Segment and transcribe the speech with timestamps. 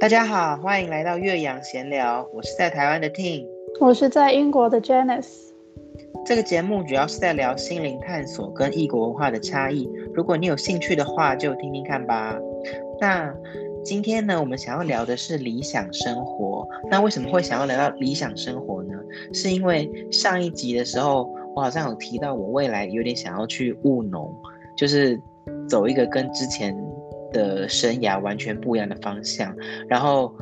[0.00, 2.26] 大家好，欢迎来到岳阳闲聊。
[2.32, 3.46] 我是在台湾的 Ting，
[3.78, 5.50] 我是在英国的 Janice。
[6.24, 9.86] 这个节目主要是在聊心灵探索跟异国文化的差异。
[10.14, 12.34] 如果你有兴趣的话，就听听看吧。
[12.98, 13.30] 那
[13.84, 16.66] 今天呢，我们想要聊的是理想生活。
[16.90, 18.94] 那为什么会想要聊到理想生活呢？
[19.34, 24.34] 是因为上一集的时候，我好像有提到我未来有点想要去务农，
[24.74, 25.20] 就是
[25.68, 26.74] 走一个跟之前。
[27.32, 29.54] 的生涯完全不一样的方向，
[29.88, 30.34] 然后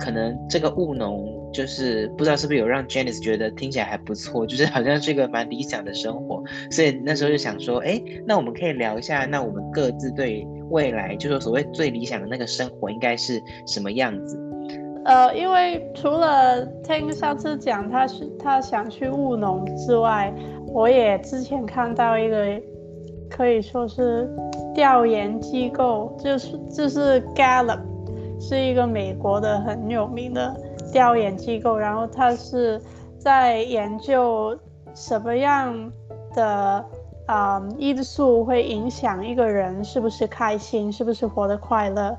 [0.00, 14.38] 可能这个务农就是不知道是不是有让 Janice 觉得听起来还不错，就是好像是一个蛮理想的生活，所以那时候就想说，哎，那我们可以聊一下，那我们各自对未来，就是所谓最理想的那个生活应该是什么样子？
[15.04, 20.32] 呃，因为除了听上次讲他是他想去务农之外，
[20.68, 22.60] 我也之前看到一个。
[23.34, 24.30] 可以说是
[24.74, 27.80] 调研机构，就是就是 Gallup，
[28.38, 30.54] 是一个美国的很有名的
[30.92, 31.76] 调研机构。
[31.76, 32.80] 然后他是
[33.18, 34.56] 在研究
[34.94, 35.90] 什么样
[36.34, 36.84] 的
[37.26, 42.14] 啊、因素会影响一个人是不是开心，是不是活得快乐。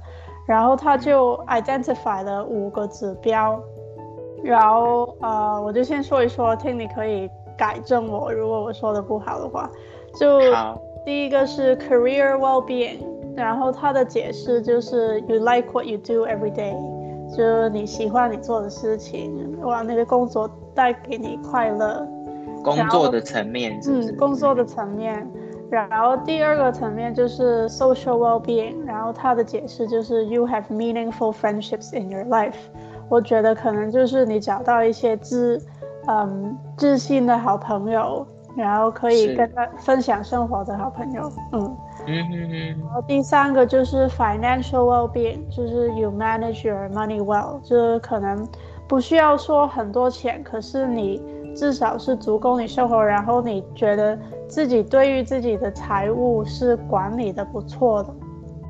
[0.48, 3.62] 然后他就 identify 了五个指标。
[4.44, 9.70] 然后呃，我就先说一说，听你可以改正我，如果我说的不好的话，
[10.16, 10.40] 就。
[11.06, 13.00] 第一个是 career well-being，
[13.36, 16.74] 然后它的解释就是 you like what you do every day，
[17.30, 22.08] 就是你喜欢你做的事情，哇，那个工作带给你快乐。
[22.64, 24.12] 工作的层面是是？
[24.12, 25.30] 嗯，工作的层面。
[25.70, 32.54] 然后第二个层面就是 social well-being，然后它的解释就是 you have meaningful friendships in your life。
[33.10, 35.60] 我觉得可能就是你找到一些知，
[36.08, 38.26] 嗯，知心的好朋友。
[38.56, 42.80] 然后可以跟他分享生活的好朋友，嗯嗯嗯嗯。
[42.80, 48.48] 然后第三个就是 financial well-being，就是 you manage your money well，就是可能
[48.88, 51.22] 不需要说很多钱，可是你
[51.56, 58.14] 至少是足够你生活，然后你觉得自己对于自己的财务是管理的不错的，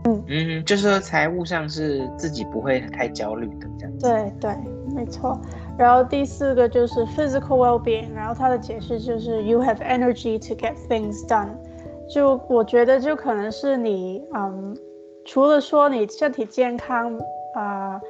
[0.06, 4.08] 嗯嗯，就是说财务上是自己不会太焦虑的这样子。
[4.08, 4.56] 对对，
[4.94, 5.40] 没错。
[5.78, 11.50] 然后第四个就是 physical well-being，然后它的解释就是 you have energy to get things done。
[12.14, 14.78] 就我觉得就可能是你，嗯，
[15.26, 17.18] 除了说你身体健康，
[17.56, 18.02] 啊、呃，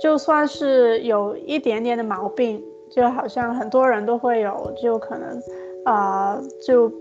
[0.00, 5.42] 就算是有一点点的毛病，就好像很多人都会有，就可能，
[5.84, 6.92] 啊、就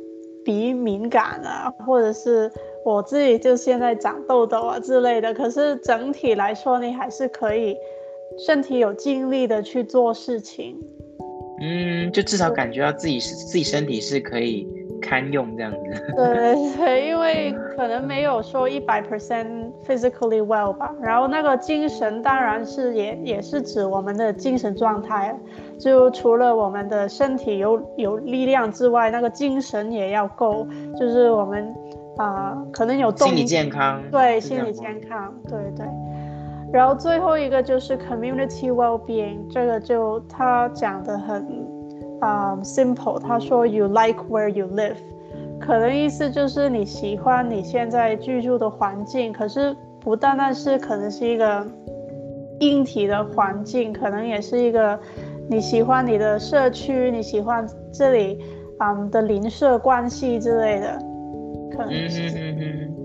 [0.44, 2.51] 鼻敏感啊，或者是
[2.84, 5.31] 我自己就现在长痘痘啊之类的。
[5.34, 7.78] 可是整体来说，你还是可以。
[8.37, 10.77] 身体有精力的去做事情，
[11.61, 14.67] 嗯，就至少感觉到自己是自己身体是可以
[15.01, 15.77] 堪用这样子。
[16.15, 20.91] 对 对，因为可能没有说一百 percent physically well 吧。
[21.01, 25.35] 然后那个精神当然是也也是指我们的精神状态，
[25.79, 30.67] 就除了我们的身体有有力量之外，那个精神也要够，
[30.99, 31.63] 就是我们
[32.17, 33.31] 啊、呃、可能有动力。
[33.31, 34.01] 心理健康。
[34.11, 35.85] 对，心理健康，对对。
[36.73, 41.45] 然后最后一个就是 community well-being，这个就他讲的很
[42.21, 44.95] 啊、simple，他说 you like where you live，
[45.59, 51.67] 可能意思就是你喜欢你现在居住的环境，可是不单单是可能是一个
[52.61, 54.97] 硬体的环境，可能也是一个
[55.49, 58.39] 你喜欢你的社区，你喜欢这里
[58.77, 60.97] 啊、的邻舍关系之类的，
[61.75, 63.00] 可能是。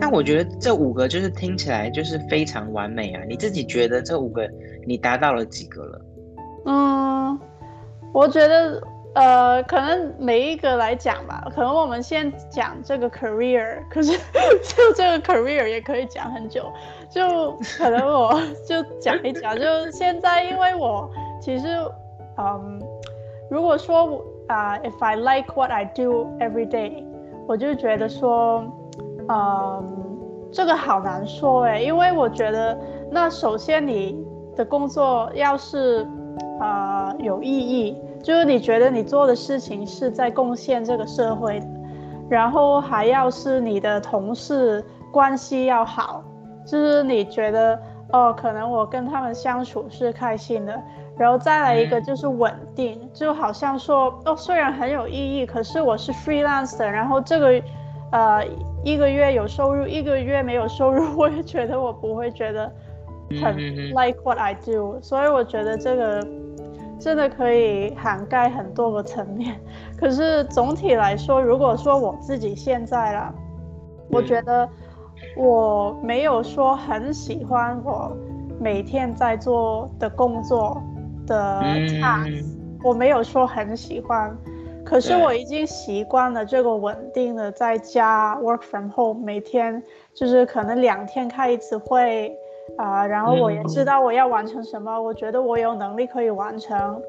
[0.00, 3.22] 那我觉得这五个就是听起来就是非常完美啊！
[3.28, 4.50] 你自己觉得这五个
[4.84, 6.00] 你达到了几个了？
[6.66, 7.38] 嗯，
[8.12, 8.82] 我觉得
[9.14, 11.46] 呃，可能每一个来讲吧。
[11.54, 16.64] 可能我们先讲这个 career，可是就这个 career 也可以讲很久。
[17.08, 21.08] 就可能我 就讲一讲，就现在因为我
[21.40, 21.66] 其实
[22.38, 22.80] 嗯，
[23.48, 27.04] 如果说啊、呃、，if I like what I do every day，
[27.46, 28.64] 我就觉得说。
[29.28, 30.18] 嗯，
[30.52, 32.78] 这个好难说诶，因为我觉得，
[33.10, 34.16] 那首先你
[34.56, 36.06] 的工作要是
[36.60, 41.66] 啊、呃、有意义，就是你觉得你做的事情是在贡献这个社会的，
[42.28, 46.22] 然后还要是你的同事关系要好，
[46.66, 47.78] 就是你觉得
[48.12, 50.78] 哦，可能我跟他们相处是开心的，
[51.16, 57.62] 然后再来一个就是稳定，就好像说哦，虽然很有意义，可是我是 freelancer，然后这个
[58.12, 58.46] 呃。
[58.84, 62.68] 一个月有收入，一个月没有收入，我也觉得我不会觉得
[63.40, 63.56] 很
[63.90, 66.26] like what I do，所以我觉得这个
[66.98, 69.54] 真的可以涵盖很多个层面。
[69.96, 73.32] 可是总体来说，如果说我自己现在啦，
[74.10, 74.68] 我觉得
[75.36, 78.10] 我没有说很喜欢我
[78.58, 80.82] 每天在做的工作
[81.24, 84.36] 的 task，、嗯、我没有说很喜欢，
[84.84, 89.82] 可是我已经习惯了这个稳定的在家 work from home，每天
[90.14, 92.34] 就是可能两天开一次会
[92.76, 97.00] 啊、呃，然后我也知道我要完成什么，嗯、我觉得我有能力可以完成，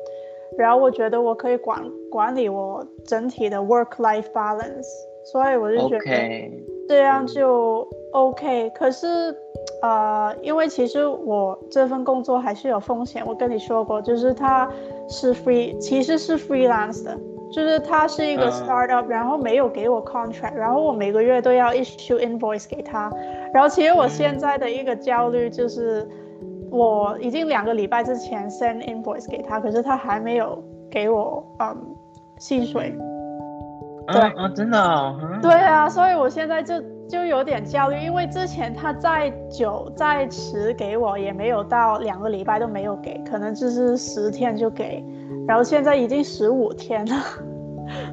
[0.57, 4.87] 然后我觉得我可以管管理我整体的 work life balance，
[5.31, 6.51] 所以我就觉得
[6.87, 9.35] 这样就 OK，可是。
[9.81, 14.69] 呃，因为其实我这份工作还是有风险，我跟你说过，就是它
[15.09, 17.17] 是 free，其实是 freelance 的，
[17.53, 23.11] 就是他是一个 startup，、uh, 然后没有给我 contract，然后我每个月都要 issue invoice 给他，
[23.53, 26.09] 然后其实我现在的一个焦虑就是，
[26.71, 31.95] 我已经两个礼拜之前 send invoice 给他，可是他还没有给我嗯
[32.39, 32.95] 薪水。
[34.07, 35.39] 对啊，啊，真的、哦嗯？
[35.41, 36.73] 对啊，所以我现在就
[37.07, 45.01] 就有点焦虑，因为之前他再久再迟给我也没有到两个礼拜都没有给，可能就是十天就给，
[45.47, 47.15] 然后现在已经十五天了，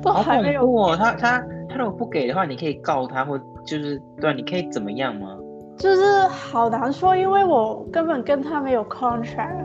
[0.02, 0.66] 都还没有。
[0.66, 5.36] 哦，他他他如果不给的话，你可以告他，或就是对，你可以怎么样吗？
[5.78, 9.64] 就是好难说，因为我根本跟他没有 contract，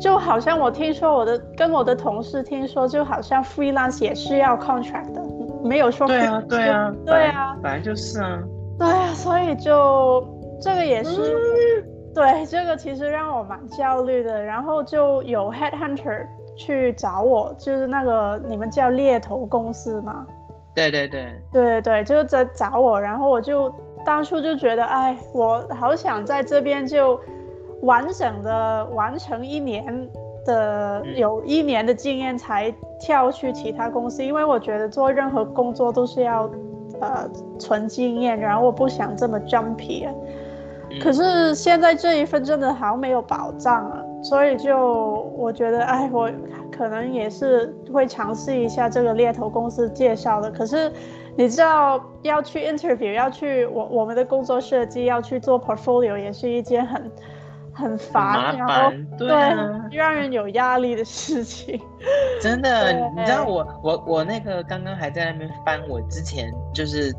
[0.00, 5.22] 就好像我听说我的跟我的同事听说，就好像 freelance 也是要 contract 的。
[5.62, 8.42] 没有说对啊，对啊，对啊，本来就是啊。
[8.76, 10.26] 对啊，所以就
[10.60, 14.42] 这个也是，嗯、对这个其实让我蛮焦虑的。
[14.42, 16.26] 然后就有 headhunter
[16.56, 20.26] 去找我，就是那个你们叫猎头公司嘛。
[20.74, 23.00] 对对对，对对对，就是在找我。
[23.00, 23.72] 然后我就
[24.04, 27.20] 当初就觉得，哎，我好想在这边就
[27.82, 30.08] 完整的完成一年。
[30.44, 32.68] 的有一年的经验才
[32.98, 36.50] 跳去其他公司，因为我觉得做任何工作都是要
[37.00, 40.08] 呃存经验，然后我不想这么 jumpy。
[41.00, 46.30] 可是现在这一份真的好没有保障啊，所以就我觉得，哎，我
[46.70, 50.50] 可能也是会尝试一下这个猎头公司介绍的。
[50.50, 50.92] 可是
[51.36, 57.10] 你知道要去 interview，要去我我们的工作设计，要去做 portfolio，也是一件很。
[57.74, 59.28] 很烦，然后对，
[59.96, 61.80] 让人有压力的事情。
[62.38, 67.10] 真的，你知道我我我那个刚刚还在那边翻我之前就是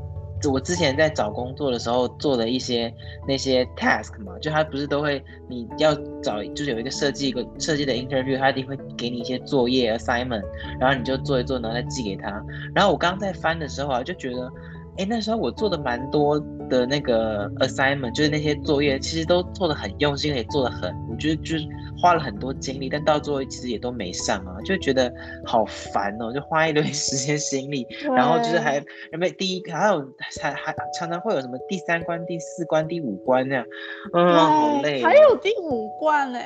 [0.49, 2.93] 我之前在找工作的时候做的一些
[3.27, 10.43] 那些 task 嘛，就他不是都会你要找就是有一个设计一个设计的 interview，他一定会给你一些作业 assignment，
[10.79, 12.29] 然后你就做一做，然后再寄给他。
[12.73, 14.51] 然后我刚在翻的时候啊，就觉得。
[14.95, 21.65] 哎，那时候我做的蛮多的那个 assignment，就是那些作业，其实都做的很用心，也做的很，我觉得就是
[22.01, 25.11] 花了很多精力，但到最后其实也都没上啊，就觉得
[25.45, 30.05] 好烦哦，就花一堆时间心力，然后就是还有没第一，还有
[30.41, 33.65] 还还常常会有什么第三关、第四关、第五关那样，
[34.13, 36.39] 嗯，好累，还有第五关呢。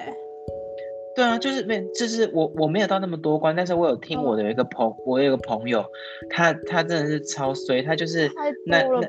[1.15, 5.83] 对啊，就是没，就是我我没有到那么多关，但是我有听我的有一个朋，哦、我有一个朋友，
[6.30, 8.30] 他他真的是超衰，他就是
[8.68, 9.01] 那那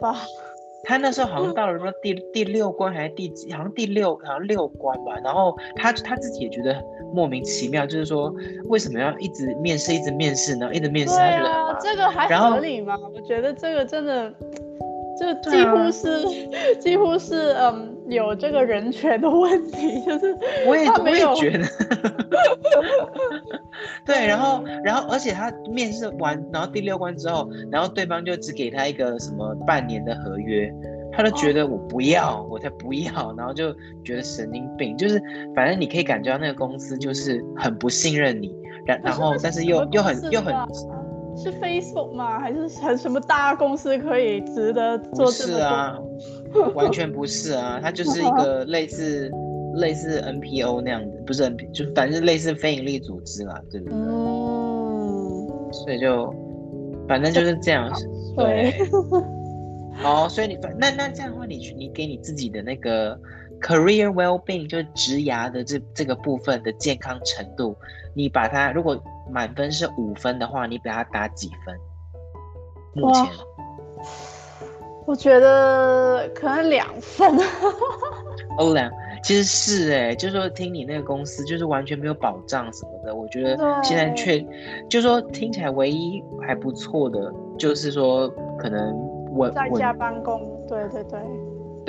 [0.84, 6.82] 他那时候好像到了什么第第六关还是第几，好像第六好像六关吧，然后他他自己也觉得
[7.12, 8.32] 莫名其妙，就是说
[8.66, 10.72] 为什么要一直面试一直面试呢？
[10.72, 12.96] 一直面试，他觉得，这个还合理吗？
[13.14, 14.32] 我觉得这个真的。
[15.18, 16.30] 就几乎是，啊、
[16.78, 21.64] 几乎是，嗯，有这个人权的问题，就是我也我也觉得，
[24.06, 30.72] 对，然后然后而且他面试完，然后第六关之后，然后对方就只给他一个什么半年的合约，
[31.12, 35.20] 他就觉得我不要，哦、我才不要，然后就觉得神经病，就是
[35.54, 38.54] 反正你可以感觉到那个公司就是很不信任你，
[38.86, 40.54] 然然后但是又又很又很。
[41.38, 42.38] 是 Facebook 吗？
[42.40, 45.52] 还是很什么大公司可以值得做这个？
[45.52, 45.98] 是啊，
[46.74, 49.30] 完全不是啊，它就是一个类似
[49.74, 53.94] 类似 NPO 那样的，不是 NPO，就反正类似非营利组织啦，对不对？
[53.96, 56.34] 嗯，所以就
[57.08, 57.90] 反正就是这样，
[58.36, 58.74] 对。
[59.94, 63.18] 好，所以你反那那这样的话，你你给你自己的那个
[63.60, 67.76] career well-being 就是职涯的这这个部分的健康程度，
[68.14, 69.00] 你把它如果。
[69.30, 71.78] 满分是五分的话，你给他打几分？
[72.94, 73.24] 目前，
[75.06, 77.38] 我觉得可能两分。
[78.58, 78.90] 哦，两，
[79.22, 84.40] 其实是哎、欸，就是说听你那个公司就是完全没有保障什么的，我觉得现在却，
[84.88, 88.96] 就是说听起来唯一还不错的，就是说可能
[89.30, 91.20] 我在家办公，对对对。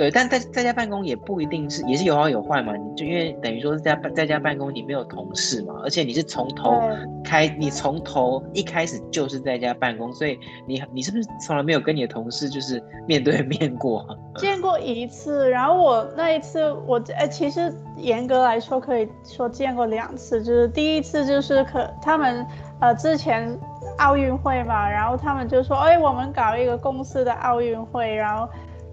[0.00, 2.74] 对，但在在家办公也不一定是，也是有好有坏嘛。
[2.74, 6.80] 你就因为等于说在在家办公，你没有同事嘛，而且你是从头
[7.22, 14.02] 开，你从头一开始就是在家办公，所以你你是不是从来没有跟你的同事就是 面对面过？
[14.40, 22.46] 见过一次，然后我那一次我哎，其实严格来说可以说见过两次，就是第一次就是可他们
[22.80, 23.54] 呃之前
[23.98, 28.48] 奥运会嘛，然后他们就说哎，我们搞一个公司的奥运会，然后。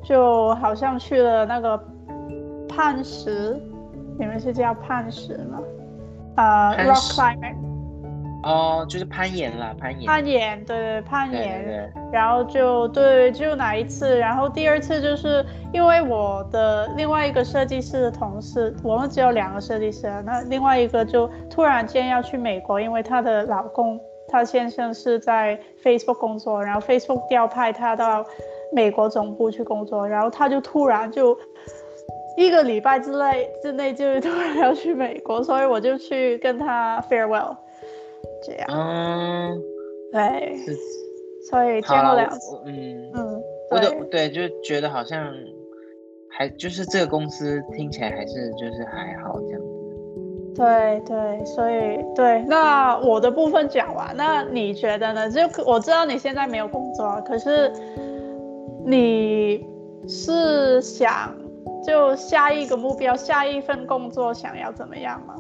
[0.08, 1.78] 就好像去了那个
[2.70, 3.60] 磐石，
[4.18, 5.60] 你们是叫磐石吗？
[6.38, 7.56] 呃、uh,，rock climbing。
[8.44, 10.06] 哦，就是攀岩啦，攀岩。
[10.06, 11.62] 攀岩，对对，攀岩。
[11.62, 12.10] 对对对。
[12.14, 24.00] 然后就对，就那一次，然后第二次就是因为我的另外一个设计师的同事，我们只有两个设计师，那另外一个就突然间要去美国，因为她的老公，
[24.30, 28.24] 她先生是在 Facebook 工作，然后 Facebook 调派他到。
[28.74, 31.38] 美国总部去工作，然后他就突然就
[32.38, 37.56] 一个礼拜之内之内就突然要去美国，所以我就去跟他 farewell，
[38.44, 38.68] 这样。
[38.70, 39.62] 嗯，
[40.12, 40.56] 对，
[41.50, 42.60] 所以见过两次。
[42.66, 45.34] 嗯嗯，我就对，就觉得好像
[46.30, 49.68] 还就是这个公司听起来还是就是还好这样子。
[50.56, 55.30] 对对，所以对，那我的部分讲完，那你觉得呢？
[55.30, 57.72] 就我知道你现在没有工作，可是。
[58.90, 59.68] 你
[60.08, 61.36] 是想
[61.86, 65.36] 就下一个目标，下一份工作想要怎么样吗？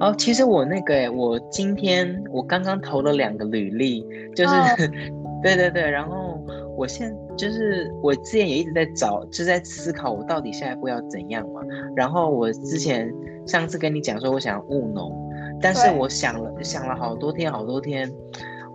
[0.00, 4.64] 哦，其实我那个，我今天我刚刚投了两个履历，就是，哦、
[5.40, 6.44] 对对对，然后
[6.76, 11.60] 我现就是我之前也一直在找，就在思考我到底下一步要怎样嘛。
[11.94, 13.08] 然后我之前
[13.46, 15.12] 上次跟你讲说，我想要务农，
[15.62, 18.12] 但是我想了想了好多天好多天。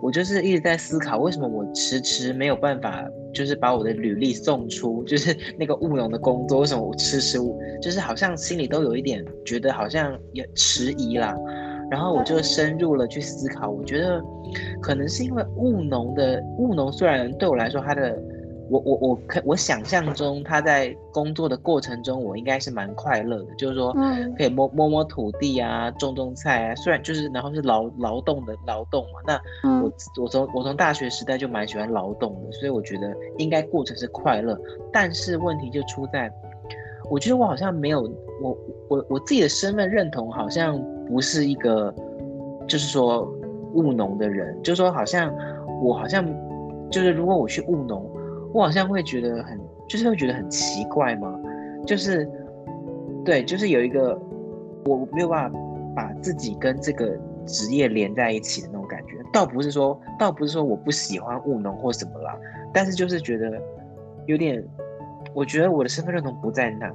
[0.02, 7.38] 我就是一直在思考，为什么我迟迟没有办法，就是把我的履历送出， 就是那个务农的工作，为什么我迟迟，
[7.82, 11.34] 就是好像心里都有一点觉得好像也迟疑了。
[11.90, 14.22] 然后我就深入了去思考，我觉得
[14.80, 18.18] 可能是因为务农的务农，虽然对我来说它的。
[18.70, 23.94] 我我我可我想象中他在工作的过程中，我应该是蛮快乐的，就是说
[24.38, 26.74] 可以摸摸摸土地啊，种种菜啊。
[26.76, 29.92] 虽然就是然后是劳劳动的劳动嘛，那我
[30.22, 34.58] 我从我从大学时代就蛮喜欢劳动的，所以我觉得应该过程是快乐。
[34.90, 36.32] 但是问题就出在，
[37.10, 38.00] 我觉得我好像没有
[38.40, 41.94] 我我我自己的身份认同好像不是一个，
[42.66, 43.30] 就是说
[43.74, 45.30] 务农的人，就是说好像
[45.82, 46.24] 我好像
[46.90, 48.10] 就是如果我去务农。
[48.54, 51.36] 我好像会觉得很，就是会觉得很奇怪吗？
[51.84, 52.30] 就是，
[53.24, 54.16] 对，就是有一个
[54.84, 55.58] 我没有办法
[55.96, 59.18] 把自己跟这个职业连在一起的那种感觉。
[59.32, 62.38] 倒不是说，倒不是说我不喜欢务农或什么啦，
[62.72, 63.60] 但是就是觉得
[64.26, 64.64] 有点，
[65.34, 66.86] 我觉得我的身份认同不在那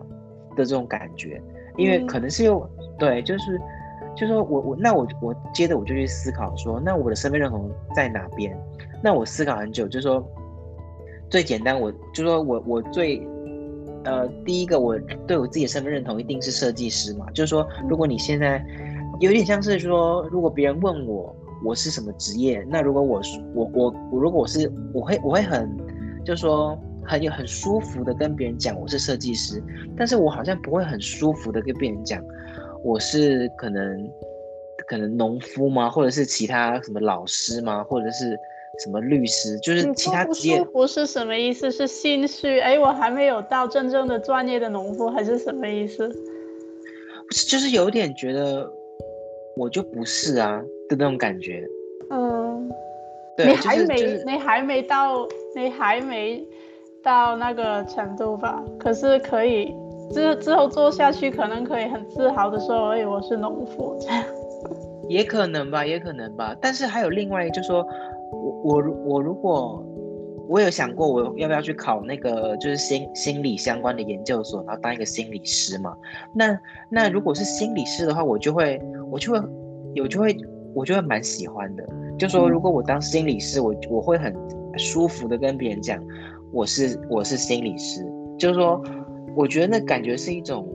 [0.56, 1.42] 的这种感觉，
[1.76, 2.66] 因为可能是有
[2.98, 3.60] 对，就是，
[4.16, 8.58] 就是说我我那我我接着我就去思考说，那我的身份认同在哪边？
[9.04, 10.26] 那我思考很久，就是说。
[11.30, 13.22] 最简单，我就说我我最，
[14.04, 17.30] 呃，第一个我对我自己的身份认同一定是设计师嘛。
[17.32, 18.66] 就是说，如果你现在
[19.20, 23.22] 有点像是说，如果别人问我我是什么职业，那如果我
[23.54, 25.70] 我我我如果我是我会我会很，
[26.26, 29.64] 就是说很有很舒服的跟别人讲我是设计师，
[29.96, 32.24] 但是我好像不会很舒服的跟别人讲
[32.84, 34.10] 我是可能
[34.88, 38.36] 可能农夫吗，或者是其他什么老师吗，或者是。
[38.78, 41.70] 什么律师，就是其他职业，不是什么意思？
[41.70, 42.60] 是心虚？
[42.60, 46.08] 哎，我还没有到真正的专业的农夫，还是什么意思？
[47.50, 48.72] 就是有点觉得
[49.58, 51.62] 我就不是啊的那种感觉。
[52.10, 52.70] 嗯，
[53.36, 56.42] 对，你还没，就是就是、你还没到，你还没
[57.04, 58.64] 到那个程度吧？
[58.80, 59.74] 可是可以
[60.14, 64.24] 之之后做下去，可能可以很自豪的说，哎，我是农夫这样。
[65.10, 66.56] 也可能吧，也可能吧。
[66.62, 67.86] 但是还有另外一个，就是说。
[68.32, 69.86] 我我我如果
[70.48, 75.96] 我有想过我要不要去考那个就是心心理相关的研究所，然后当一个心理师嘛？
[76.34, 76.60] 那
[76.90, 78.82] 那如果是心理师的话，我就会
[79.12, 79.40] 我就会
[79.94, 80.36] 有就会
[80.74, 81.88] 我就会蛮喜欢的。
[82.18, 84.36] 就说如果我当心理师，我我会很
[84.78, 86.04] 舒服的跟别人讲
[86.52, 88.04] 我是我是心理师。
[88.38, 88.82] 就是说，
[89.36, 90.66] 我觉得那感觉是一种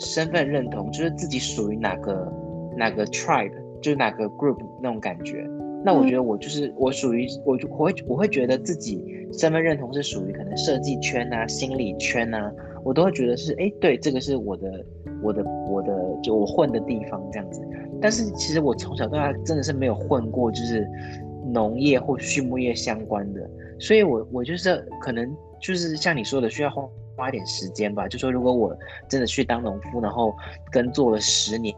[0.00, 2.32] 身份认同，就是自己属于哪个
[2.76, 5.48] 哪个 tribe，就是哪个 group 那种感觉。
[5.82, 12.52] 那我觉得我就是我属于我就我会我会觉得自己身份认同是属于可能设计圈啊、心理圈啊，
[12.84, 14.84] 我都会觉得是哎，对，这个是我的
[15.22, 17.62] 我的我的就我混的地方这样子。
[18.00, 20.86] 但是其实我从小到大真的是没有混过就是
[21.52, 26.82] 农业或畜牧业相关的，所以我我就是可能就是像你说的需要花
[27.16, 28.06] 花点时间吧。
[28.06, 28.76] 就说如果我
[29.08, 30.34] 真的去当农夫，然后
[30.70, 31.74] 耕作了十年，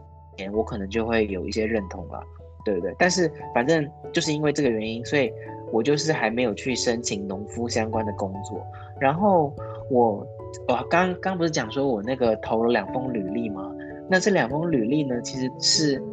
[0.53, 2.21] 我可能就会有一些认同了，
[2.63, 2.93] 对不对？
[2.97, 5.31] 但是反正就是因为这个原因，所以
[5.71, 8.65] 我就是还没有去申请农夫相关的工作。
[8.99, 9.53] 然后
[9.89, 10.25] 我
[10.67, 13.71] 我刚刚不是讲说我那个投了两封履历吗？
[14.09, 16.03] 那这两封履历呢，其实是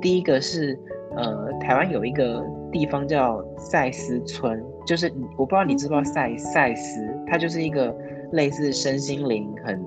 [0.00, 0.78] 第一个是
[1.16, 4.62] 呃，台湾有一个地方叫赛斯村。
[4.86, 7.94] 就是我不知道你知不知道赛赛斯，它就是一个
[8.32, 9.82] 类似身心灵很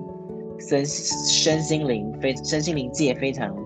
[0.58, 3.56] 身身心灵非身心灵界非常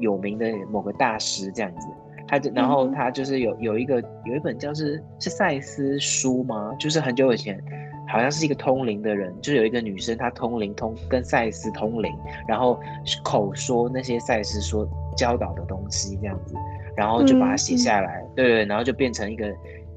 [0.00, 1.86] 有名的某个大师这样子，
[2.26, 6.74] 他就然后他就是有有一个有一本叫是是赛斯书吗？
[6.78, 7.62] 就是很久以前
[8.08, 12.12] 好像是一个通灵的人，就是有一个女生她通灵通跟赛斯通灵，
[12.48, 12.80] 然后
[13.22, 16.54] 口说那些赛斯说教导的东西这样子，
[16.96, 19.46] 然后就把它写下来，对对，然后就变成一个。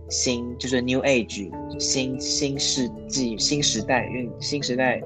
[0.10, 5.02] 新就是 New Age 新新世纪新时代运新时代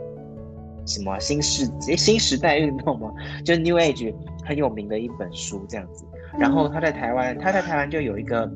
[0.88, 3.12] 什么、啊、新世纪新时代运动吗？
[3.44, 4.14] 就是 New Age
[4.46, 6.06] 很有名的一本书这样子。
[6.40, 8.50] 然后他在台湾，他在台湾就有一个，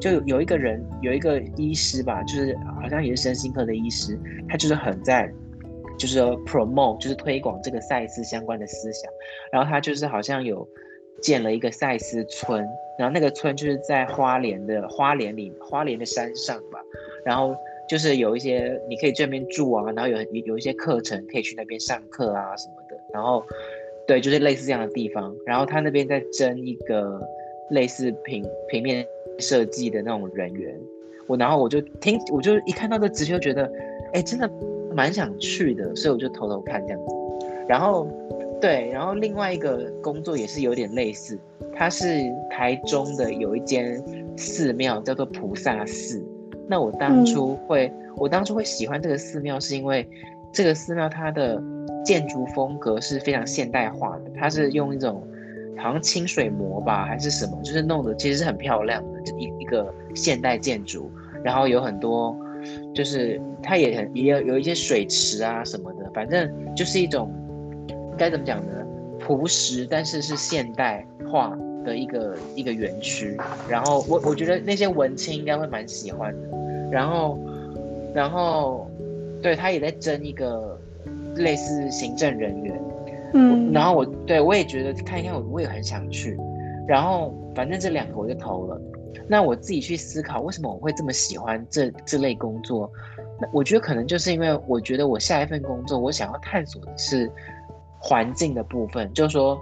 [0.00, 4.18] 就有一个人有一个医师吧，就是好像也是身心科的医师，
[4.48, 5.30] 他就是很在
[5.98, 9.10] 就是说 promote 就是推广这个赛斯相关的思想。
[9.52, 10.66] 然后他就是好像有
[11.20, 12.66] 建了一个赛斯村。
[12.98, 16.80] 然后那个村就是在花莲的花莲里，花莲的山上吧。
[17.26, 17.54] 然后
[17.88, 22.96] 就是有一些你可以这边住啊，然后有有一些课程可以去那边上课啊什么的。
[23.12, 23.44] 然后
[24.06, 25.34] 对，就是类似这样的地方。
[25.46, 27.20] 然后他那边在征一个
[27.70, 29.06] 类似平平面
[29.38, 30.78] 设计的那种人员。
[31.26, 33.70] 我然后我就听，我就一看到这职缺，就觉得
[34.12, 34.48] 哎，真的
[34.94, 37.14] 蛮想去的，所以我就偷偷看这样子。
[37.68, 38.08] 然后
[38.60, 41.38] 对，然后另外一个工作也是有点类似。
[41.74, 42.06] 它是
[42.48, 44.02] 台中的有一间
[44.36, 46.24] 寺庙叫做菩萨寺。
[46.68, 50.08] 那我当初会，嗯、我当初会喜欢这个寺庙，是因为
[50.52, 51.62] 这个寺庙它的
[52.04, 54.30] 建筑风格是非常现代化的。
[54.34, 55.22] 它是用一种
[55.76, 61.10] 好像清水模吧，还是什么，就是弄得其实是很漂亮的，就一一个现代建筑。
[61.44, 62.36] 然后有很多，
[62.94, 67.32] 就是它也很也有有一些水池啊什么的，反正就是一种
[68.18, 68.72] 该怎么讲呢？
[69.20, 71.56] 朴实，但是是现代化。
[71.86, 73.36] 的一个一个园区，
[73.68, 76.48] 然后我我觉得那些文青应该会蛮喜欢的，
[76.90, 77.38] 然后
[78.14, 78.90] 然后
[79.42, 80.78] 对他也在争一个
[81.36, 82.80] 类似行政人员，
[83.34, 86.38] 嗯，然后我对我也觉得看一看我我也很想去，
[86.86, 88.80] 然后反正这两个我就投了，
[89.28, 92.90] 那我自己去思考为什么我会这么喜欢这这类工作，
[93.40, 97.30] 那我觉得可能就是因为我觉得我下一份工作我想要探索的是
[97.98, 99.58] 环境的部分，就是说。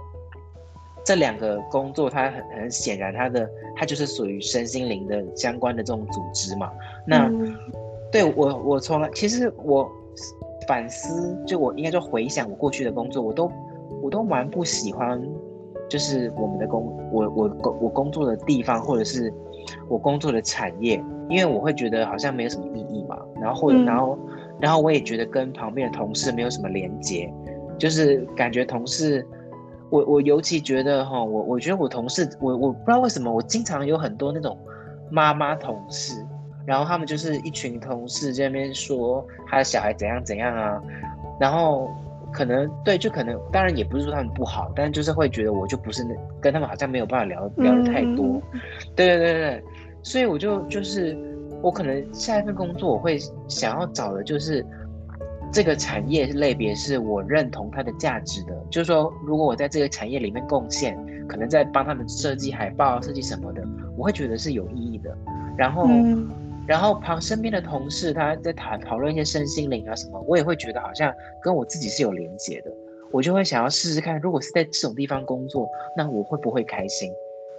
[1.05, 6.71] 这两个工作，它很很显然，它的它就是属于身心灵的相关的这种组织嘛。
[7.05, 7.55] 那、嗯、
[8.11, 9.87] 对我，我从来其实我
[10.67, 13.51] 反思，就我应该就回想我过去的工作，我都
[14.01, 15.21] 我都蛮不喜欢，
[15.87, 19.31] 就是我们的工，我我工我工作的地方，或者是
[19.87, 20.95] 我工作的产业，
[21.29, 23.15] 因为我会觉得好像没有什么意义嘛。
[23.39, 24.17] 然后或者、嗯、然后
[24.59, 27.31] 然后我也觉得跟旁边的同事没有什么连接，
[27.77, 29.23] 就是感觉同事。
[29.89, 34.57] 我我尤其觉得哈，我我觉得我同事，我我不知道为什么，我经常有很多那种
[35.11, 36.13] 妈妈同事，
[36.65, 40.81] 然后他们就是一群同事在那边说他的小孩怎样怎样啊，
[41.39, 41.89] 然后
[42.33, 48.41] 可能对，就可能当然也不是说他们不好，但就是会觉得我就不是那跟他们好像没有办法聊聊的太多，
[48.95, 49.63] 对对对对，
[50.01, 51.15] 所以我就就是
[51.61, 54.65] 我可能下一份工作我会想要找的就是。
[55.55, 60.97] 这个产业类别是我认同它的价值的，就是说，如果我在这个产业里面贡献，
[61.29, 63.63] 可能在帮他们设计海报、设计什么的，
[63.95, 65.17] 我会觉得是有意义的。
[65.57, 66.27] 然后，嗯、
[66.67, 71.09] 然后旁身边的同事他在讨讨论一些身心灵啊什么，我也会觉得好像
[71.41, 72.71] 跟我自己是有连接的，
[73.09, 77.09] 我就会想要试试看，如果是在这种地方工作，那我会不会开心？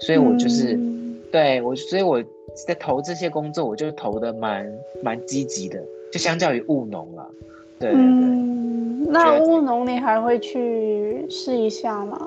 [0.01, 2.23] 所以我就是，嗯、对我，所以我
[2.67, 4.71] 在投这些工作，我就投的蛮
[5.03, 5.83] 蛮积极的，
[6.13, 7.27] 就相较于务农了。
[7.79, 12.19] 对，对，对，嗯，那务农你还会去试一下吗？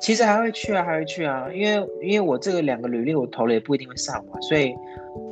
[0.00, 4.74] 其实还会去啊，还会去啊，因为因为我这个两个履历我投了也不一定会上嘛，所以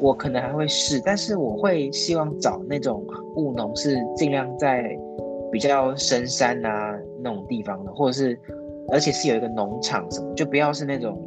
[0.00, 4.96] 我可能还会试，但是我会希望找那种务农是尽量在
[5.50, 8.38] 比较深山啊那种地方的，或者是
[8.92, 11.20] 而且是有一个农场什么，就不要是那种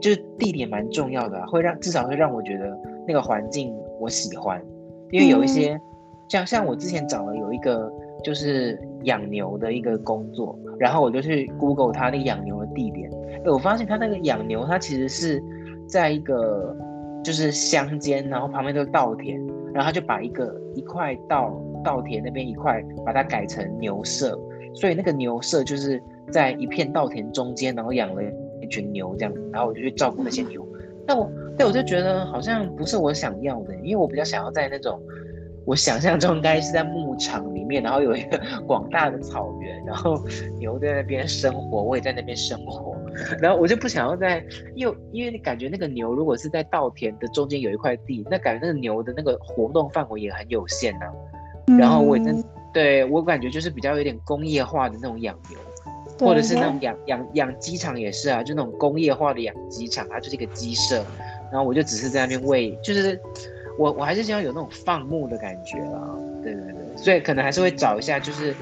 [0.00, 4.60] 就是地点蛮重要的啊，会让至少会让我觉得那个环境我喜欢，
[5.12, 5.80] 因为有一些。
[6.30, 13.10] 像像我之前找了有一个就是养牛的一个工作，然后我就去 Google 他那个养牛的地点，
[13.46, 15.42] 我发现他那个养牛，他其实是
[15.88, 16.74] 在一个
[17.24, 24.38] 就是乡间，然后旁边都是稻田，然后他就把一个一块稻稻田那边一块把它改成牛舍，
[24.72, 28.22] 所以那个牛舍就是在一片稻田中间，然后养了
[28.60, 30.64] 一群牛这样，然后我就去照顾那些牛。
[31.04, 34.96] 但我对我就觉得好像不是我想要的，因为我比较想要在那种。
[35.70, 40.20] 我想象中应该是在牧场里面，然后有一个 广大的草原，然后
[40.58, 42.96] 牛在那边生活，我也在那边生活，
[43.40, 51.78] 然后我就不想要在，因为因为你感觉那个牛如果是在稻田的中间有一块地，那感觉那个牛的那个活动范围也很有限呐、啊。
[51.78, 52.42] 然后我也真
[52.74, 55.56] 对我感觉就是比较有点工业化的那种养牛，
[56.18, 61.04] 或者是那种养养养鸡场也是啊，就那种工业化的养鸡场，它就是一个鸡舍，
[61.52, 63.16] 然后我就只是在那边喂，就是。
[63.80, 65.98] 我我还是想要有那种放牧的感觉啦，
[66.42, 68.54] 对对对，所以可能还是会找一下，就是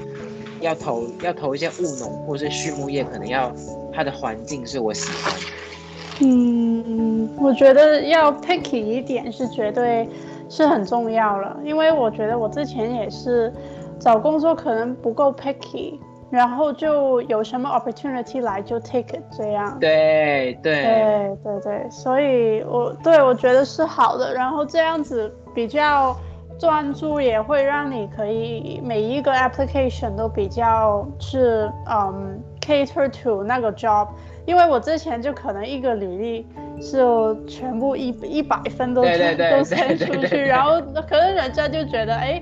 [0.61, 3.53] 要投要投一些务农或是畜牧业，可能要
[3.91, 5.45] 它的环境是我喜欢的。
[6.21, 10.07] 嗯，我觉得要 picky 一点是绝对
[10.49, 13.51] 是很重要了，因为我觉得我之前也是
[13.99, 15.99] 找工作可能不够 picky。
[16.31, 24.31] 然后就有什么 opportunity 来就 take it 这样，对对对对对，所以我对我觉得是好的。
[24.33, 26.15] 然后这样子比较
[26.59, 34.09] 专注，也会让你可以每一个 application 都比较是嗯 cater to 那个 job。
[34.45, 36.47] 因为我之前就可能一个履历
[36.79, 37.03] 是
[37.47, 42.39] 全部一一百分都都 send 出去，然后可能人家就觉得哎。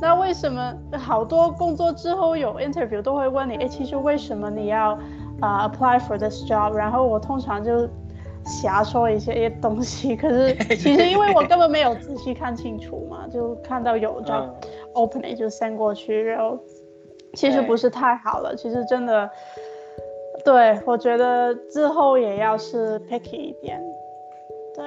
[0.00, 3.56] 那为什么好多工作之后有 interview 都会问你？
[3.56, 4.98] 哎，其实为什么你要
[5.40, 6.72] 啊、uh, apply for this job？
[6.72, 7.88] 然后我通常就
[8.44, 14.48] 瞎说一些东西，可是 其实因为我根本没有仔细看清楚嘛， 就看到有 job
[14.94, 16.58] opening 就 send 过去，然后
[17.34, 18.56] 其实不是太好了。
[18.56, 19.28] 其实真的，
[20.44, 23.80] 对，我觉得之后也要是 picky 一点。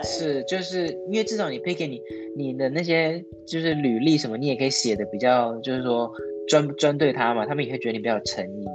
[0.01, 2.01] 是，就是因为至少你 pick 给你
[2.36, 6.12] 你的那些就是履历什么，你也可以写的比较，就是说
[6.47, 8.65] 专专对他嘛，他们也会觉得你比较有诚意。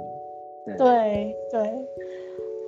[0.65, 1.71] 对对，对，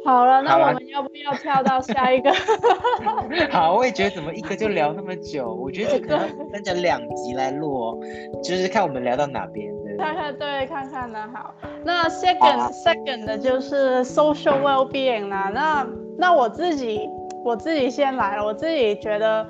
[0.04, 2.32] 好了，那我们要不要跳到下一个？
[3.52, 8.00] 好，我也觉得怎么一个就聊那么久，我觉得这可能分成两集来录哦，
[8.44, 9.72] 就是看我们聊到哪边。
[10.00, 11.30] 看看对，看看呢。
[11.32, 15.52] 好，那 second、啊、second 的就是 social well-being 啦。
[15.54, 15.88] 那
[16.18, 17.08] 那我自己。
[17.44, 19.48] 我自己先来了，我自己觉得，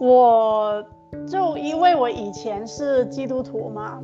[0.00, 0.84] 我
[1.28, 4.00] 就因为我以前是基督徒嘛，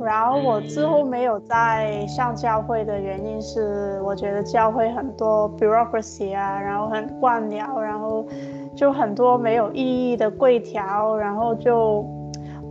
[0.00, 8.24] 然后我之后没有再上教会的原因是，我觉得教会很多 bureaucracy 啊，然后很官僚，然后
[8.74, 12.04] 就很多没有意义的规条，然后就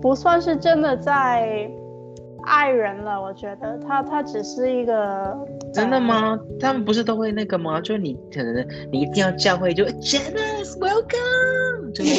[0.02, 1.70] 不算是真的在。
[2.46, 5.38] 爱人了，我觉得他他只是一个
[5.74, 6.40] 真的吗？
[6.60, 7.80] 他们不是都会那个吗？
[7.82, 12.14] 就是你可能你一定要教会就 Janice welcome，就是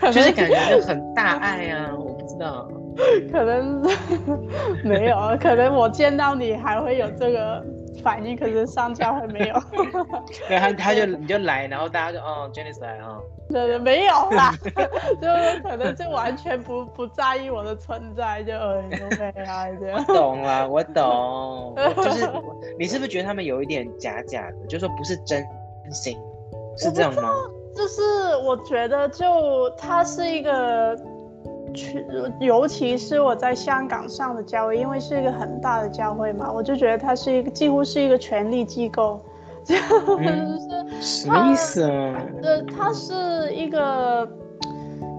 [0.00, 2.68] 那种，就是感觉就很大爱啊，我不知道，
[3.32, 3.82] 可能
[4.84, 7.64] 没有，可能我见到你还会有这个。
[8.06, 9.54] 反应可是上教会没有，
[10.46, 14.52] 对，他他就你就来，然后大家就哦，Janice 来啊，对对，没有啦，
[15.20, 20.04] 就可能就完全不不在意我的存在，就呃，OK 啊这样。
[20.06, 22.30] 我懂了，我懂，我 就是
[22.78, 25.44] 你是不是觉得他们有一点假假的，就说不是真
[25.90, 26.16] 心，
[26.78, 27.32] 是这样吗？
[27.74, 30.96] 就是我觉得就他是一个。
[32.40, 39.20] 尤其是我在香港上的教会，因为是一个很大的教会嘛，我就觉得它是一个几乎是一个权力机构，
[39.64, 39.82] 就是
[41.00, 42.22] 什么意思啊？
[42.42, 44.28] 呃，它是一个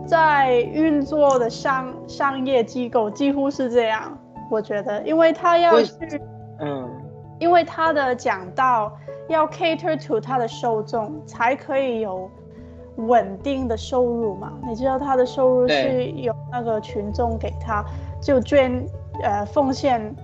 [0.07, 4.17] 在运作的商商业机构，几乎是这样，
[4.49, 5.93] 我觉得，因为他要去，
[6.59, 6.89] 嗯，
[7.39, 8.91] 因为他的讲道
[9.27, 12.29] 要 cater to 他的受众，才可以有。
[12.97, 17.85] 稳定的收入嘛，你知道他的收入是由那个群众给他，
[18.21, 18.83] 就捐
[19.21, 20.15] 呃奉献，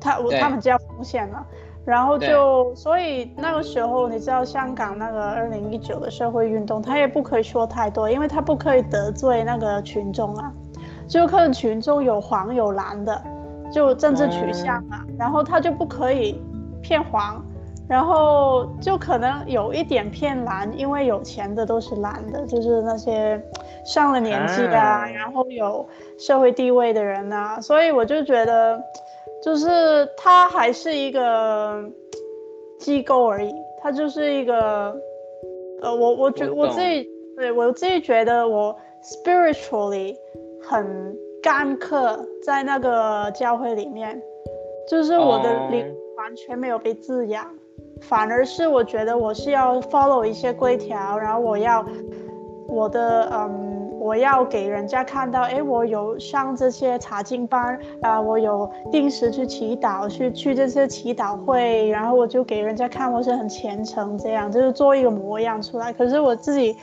[0.00, 1.46] 他我他们叫奉献了，
[1.84, 10.52] 然后就所以那个时候你知道香港那个二零一九的社会运动，他也不可以说太多，因为他不可以得罪那个群众啊，
[11.06, 13.22] 就看群众有黄有蓝的，
[13.72, 16.42] 就政治取向啊，嗯，然后他就不可以
[16.82, 17.40] 偏黄。
[17.88, 23.40] 然后就可能有一点偏蓝，因为有钱的都是蓝的，就是那些
[23.84, 25.86] 上了年纪的啊，然后有
[26.18, 28.82] 社会地位的人啊，所以我就觉得，
[29.42, 31.84] 就是他还是一个
[32.80, 34.96] 机构而已，他就是一个，
[35.80, 40.16] 呃，我我觉我自己对我自己觉得我 spiritually
[40.68, 44.20] 很干渴在那个教会里面，
[44.90, 47.48] 就是我的灵完全没有被滋养。
[48.02, 51.84] 反而是我觉得我是要 follow 一些规条，然后我要
[52.68, 65.92] 我的嗯，我要给人家看到，哎，我有上这些查经班啊，我有定时去祈祷，去去这些祈祷会，然后我就给人家看我是很虔诚，这样就是做一个模样出来。
[65.92, 66.76] 可是我自己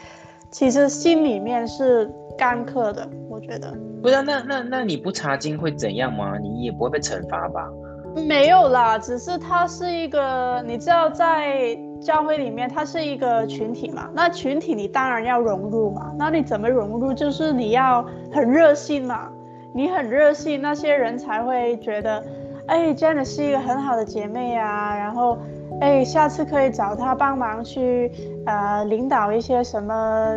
[0.51, 3.73] 其实心里面是干渴的，我觉得。
[4.01, 6.37] 不是，那那那你不查经会怎样吗？
[6.39, 7.69] 你也不会被惩罚吧？
[8.15, 11.77] 没有啦，只是它是一个，你知道在。
[12.03, 16.11] 教会里面，它是一个群体嘛，那群体你当然要融入嘛。
[16.19, 17.13] 那你怎么融入？
[17.13, 19.29] 就是你要很热心嘛，
[19.73, 22.21] 你很热心，那些人才会觉得，
[22.67, 24.93] 哎，Janet 是一个很好的姐妹啊。
[24.97, 25.37] 然后，
[25.79, 28.11] 哎，下次可以找她帮忙去，
[28.45, 29.95] 呃，领导一些什么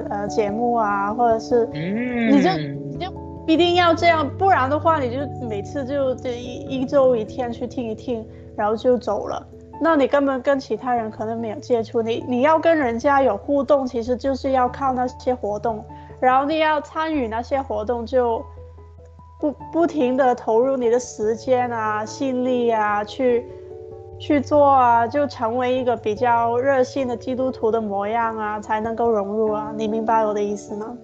[0.08, 2.86] 呃节目啊，或者是，你就你就
[3.46, 9.46] 一定要这样，不然的话，你就每次就这一一周一天去听一听，然后就走了。
[9.80, 15.85] 那你根本跟其他人可能没有接触，你你要跟人家有互动，其实就是要靠那些活动，
[16.18, 18.42] 然后你要参与那些活动，就
[19.38, 23.46] 不不停的投入你的时间啊、心力啊，去
[24.18, 29.72] 去做啊，就成为一个比较热心的基督徒的模样啊，才能够融入啊。
[29.76, 30.96] 你明白我的意思吗？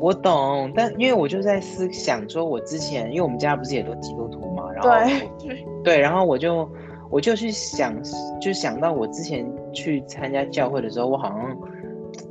[0.00, 6.68] 我懂，但因为我就在思想说，我之前因为我们家不是也都基督徒嘛，然后对对对，然后我就。
[7.08, 7.94] 我就去想，
[8.40, 11.56] 就想到我之前去参加教会的时候，我好像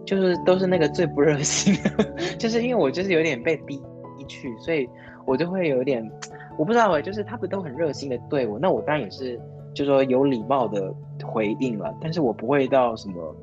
[0.06, 2.04] 就是都是那个最不热心的，
[2.38, 3.82] 就是因为我就是有点被逼
[4.28, 4.88] 去，所以
[5.26, 6.06] 我就会有点，
[6.58, 9.40] 我不知道哎，就是他们都很热心的对我，那我当然也是，
[9.74, 13.36] 就是说有礼貌的回应了，但是我不会到什么，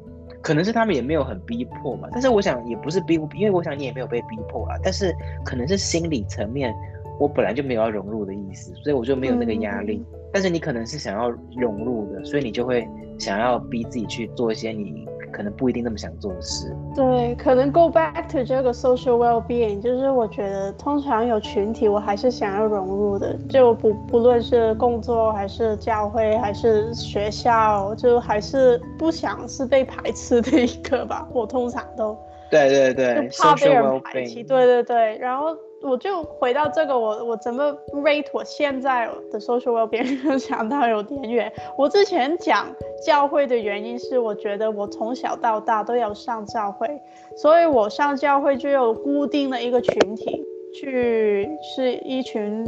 [0.42, 6.74] 可能是他们也没有很逼迫嘛，但是我想也不是逼不，因为我想你也没有被逼迫啦，但是可能是心理层面，
[7.18, 10.04] 我本来就没有要融入的意思，所以我就没有那个压力。
[10.10, 16.72] 嗯但是你可能是想要融入的，所以你就会想要逼自己去做一些你可能不一定那么想做的事。
[16.94, 31.26] 对，可能 go back to 这个 social well-being，就是我觉得通常有群体，我还是想要融入的，就不不论是工作还是教会还是学校，就还是不想是被排斥的一个吧。
[31.32, 32.16] 我通常都
[32.50, 34.44] 对对对，就怕被人排挤。
[34.44, 35.56] 对对对，然后。
[35.82, 41.52] 我就回到这个，我我怎么 rate 我现在的 social 边缘 想到有点远。
[41.76, 42.66] 我之前讲
[43.04, 46.88] 教会的原因是，我觉得我从小到大都要上教会，
[47.36, 52.64] 所以我上教会就有固定的一个群体，去是一群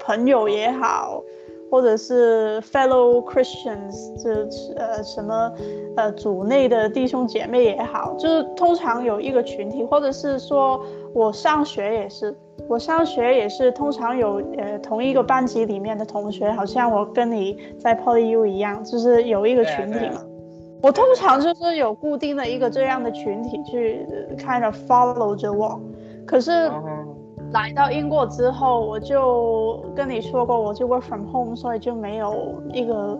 [0.00, 1.22] 朋友也好，
[1.70, 5.52] 或者是 fellow Christians，就是呃什么
[5.96, 12.36] 呃组内的弟兄姐妹也好，就是通常有一个群体，或者是说我上学也是。
[12.68, 20.20] 我上学也是，通常有呃同一个班级里面的同学，好像我跟你在 PolyU 一样，就是有一个群体嘛。
[20.82, 25.80] 我通常就是有固定的一个这样的群体去 kind of follow 着我。
[26.26, 26.70] 可是
[27.52, 32.34] 来到英国之后，我就跟你说过，我就 work from home，所以就没有
[32.72, 33.18] 一个。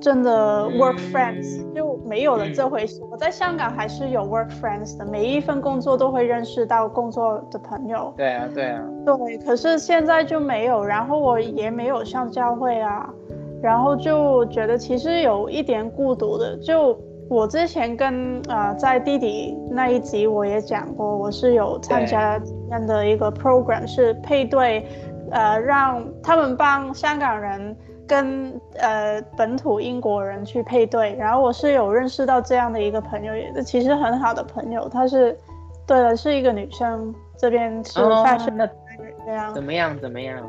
[0.00, 3.00] 真的 work friends、嗯、就没有了这回事。
[3.02, 8.12] 嗯、我在香港还是有 work friends 的，每一份工作都会认识到工作的朋友。
[8.16, 8.82] 对啊，对啊。
[9.04, 13.12] 对，可是现在就没有，然后我也没有上教会啊，
[13.60, 16.56] 然后就觉得其实有一点孤独的。
[16.58, 16.96] 就
[17.28, 24.86] 我之前跟呃在弟弟那一集我也讲过，我是有参加这样的一个 program，是配对，
[25.32, 27.76] 呃，让他们帮香港人。
[28.08, 35.38] 跟呃本土英国人去配对，然后我是有认识到这样的一个朋友，也是其实很好的朋友，她是，
[35.86, 38.68] 对了，是一个女生，这边是 fashion 的
[39.26, 40.42] 这样，怎么样怎么样？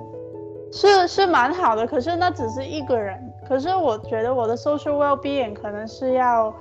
[0.71, 6.53] 是是蛮好的，可是那只是一个人，可是我觉得我的 social well-being 可能是要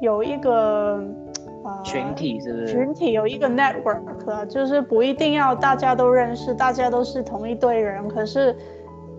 [0.00, 1.00] 有一个
[1.62, 2.66] 呃群体，是不是？
[2.66, 8.56] 群体有一个 network，就是不一定要大家都认识，大家都是同一队人，可是。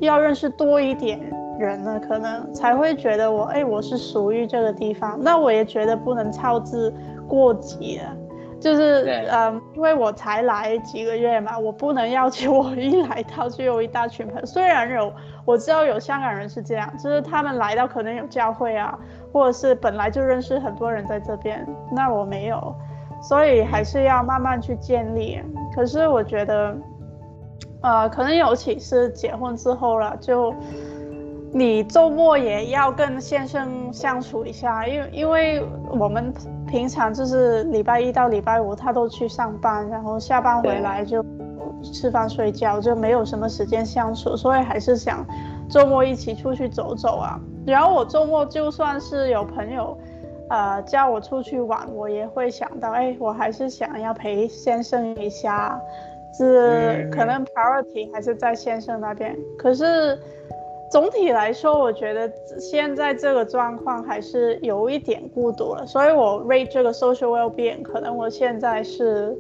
[0.06, 1.20] 要认识多一点
[1.60, 5.18] 人呢，可能才会觉得我，哎，我是属于这个地方。
[5.22, 6.92] 那我也觉得不能操之
[7.28, 8.16] 过急了，
[8.60, 14.46] 就是，嗯，因为我才来几个月嘛，我不能要求 我一来到就有一大群朋友。
[14.46, 15.14] 虽然有，
[15.46, 18.98] 我知道有香港人是这样，就是他们来到可能有教会啊，
[19.32, 22.76] 或者是本来就认识很多人在这边，那我没有，
[23.22, 25.40] 所以还是要慢慢去建立。
[25.76, 26.76] 可是我觉得。
[27.82, 30.54] 呃，可能尤其是结婚之后了，就
[31.52, 35.64] 你周末也要跟先生相处一下，因为因为
[36.00, 36.34] 我们
[36.68, 41.26] 平常就是礼拜一到礼拜五他都去上班，然后下班回来就
[41.84, 45.26] 吃饭睡觉，就没有什么时间相处，所以还是想
[45.70, 47.40] 周末一起出去走走啊。
[47.66, 49.98] 然后我周末就算是有朋友。
[50.50, 55.80] 呃叫我出去玩，我也会想到，哎，我还是想要陪先生一下，
[56.34, 59.38] 是可能 priority 还是在先生那边。
[59.58, 60.18] 可是
[60.92, 69.38] 总体来说，我觉得现在这个状况还是有一点孤独了，所以我 rate 这个 social well-being，可能我现在是。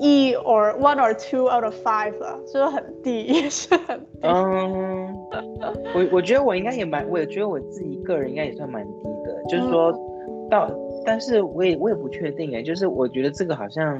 [0.00, 4.22] 一 or one or two out of five 了，就是很低，也 是很低。
[4.22, 5.16] 嗯，
[5.94, 8.90] 我我觉得我应该也蛮，我也觉得我自己个人应该也算蛮低
[9.24, 9.92] 的，就是说
[10.50, 10.68] 到，
[11.06, 13.96] 但是我也我也不确定哎，就是我觉得这个好像，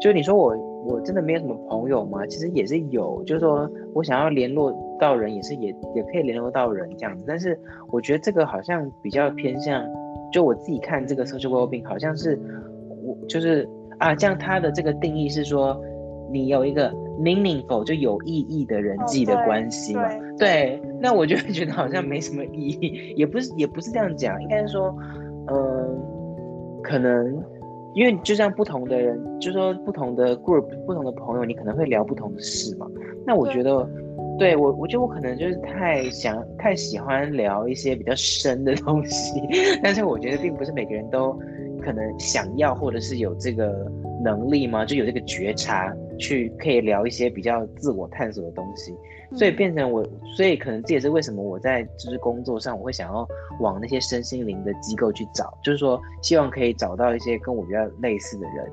[0.00, 2.26] 就是你说我我真的没有什么朋友吗？
[2.26, 7.58] 其实也是有，就是说我想要联络到人，也是也也可以联络到人这样子，但是
[7.90, 9.84] 我觉得这个好像比较偏向，
[10.32, 12.38] 就我自己看这个 social well-being 好像是
[13.02, 13.68] 我就是。
[13.98, 15.80] 啊，这样它的这个定义是说，
[16.28, 16.90] 你有一个
[17.20, 20.02] meaningful 就有意义的人际的关系嘛？
[20.02, 24.92] 哦、对，对，那我就会觉得好像没什么意义，也不是也不是这样讲，应该是说，
[25.46, 25.96] 嗯、呃，
[26.82, 27.40] 可能
[27.94, 32.86] 因为就像不同的人，就说不同的 group，不同的朋友，你可能会聊不同的事嘛。
[33.26, 33.88] 那我觉得，
[34.38, 39.40] 对我，我觉得我可能就是太想太喜欢聊一些比较深的东西，
[39.82, 41.38] 但是我觉得并不是每个人都。
[41.84, 43.90] 可能想要或者是有这个
[44.22, 44.84] 能力吗？
[44.84, 48.94] 就有这个觉察，去可以聊一些比较自我探索的东西，
[49.36, 50.06] 所以变成我，
[50.36, 53.26] 所以可能这也是为什么我在就是工作上，我会想要
[53.60, 58.66] 往那些身心灵的机构去找，就是说希望可以找到一些跟我比较类似的人。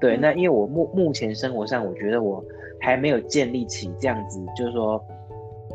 [0.00, 2.44] 对，那因为我目目前生活上，我觉得我
[2.80, 5.02] 还没有建立起这样子，就是说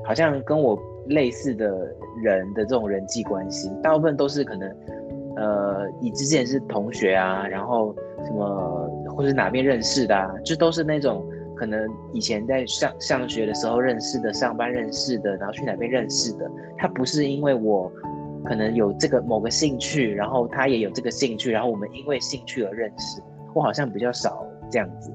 [0.03, 0.77] 好像跟我
[1.07, 1.67] 类似的
[2.21, 4.69] 人的这种人际关系，大部分都是可能。
[5.37, 11.25] 呃，你之前是同学啊，然后什么，或是哪边认识的啊，就都是那种
[11.55, 16.49] 可能以前在上上学的时候认识的，上班认识的，然后去哪边认识的。
[16.77, 17.91] 他不是因为我
[18.45, 23.19] 可能有这个某个兴趣，然后他也有这个兴趣，然后我们因为兴趣而认识。
[23.55, 25.11] 我好像比较少这样子。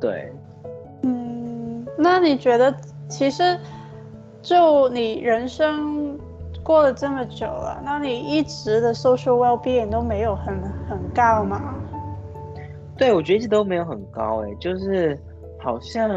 [0.00, 0.32] 对，
[1.02, 2.72] 嗯，那你觉得
[3.08, 3.58] 其实
[4.40, 6.16] 就你人生？
[6.62, 11.74] 过了这么久了，那你一直的 social well-being 都没有很很高吗？
[12.96, 15.18] 对，我觉得一直都没有很高，哎，就是
[15.58, 16.10] 好像，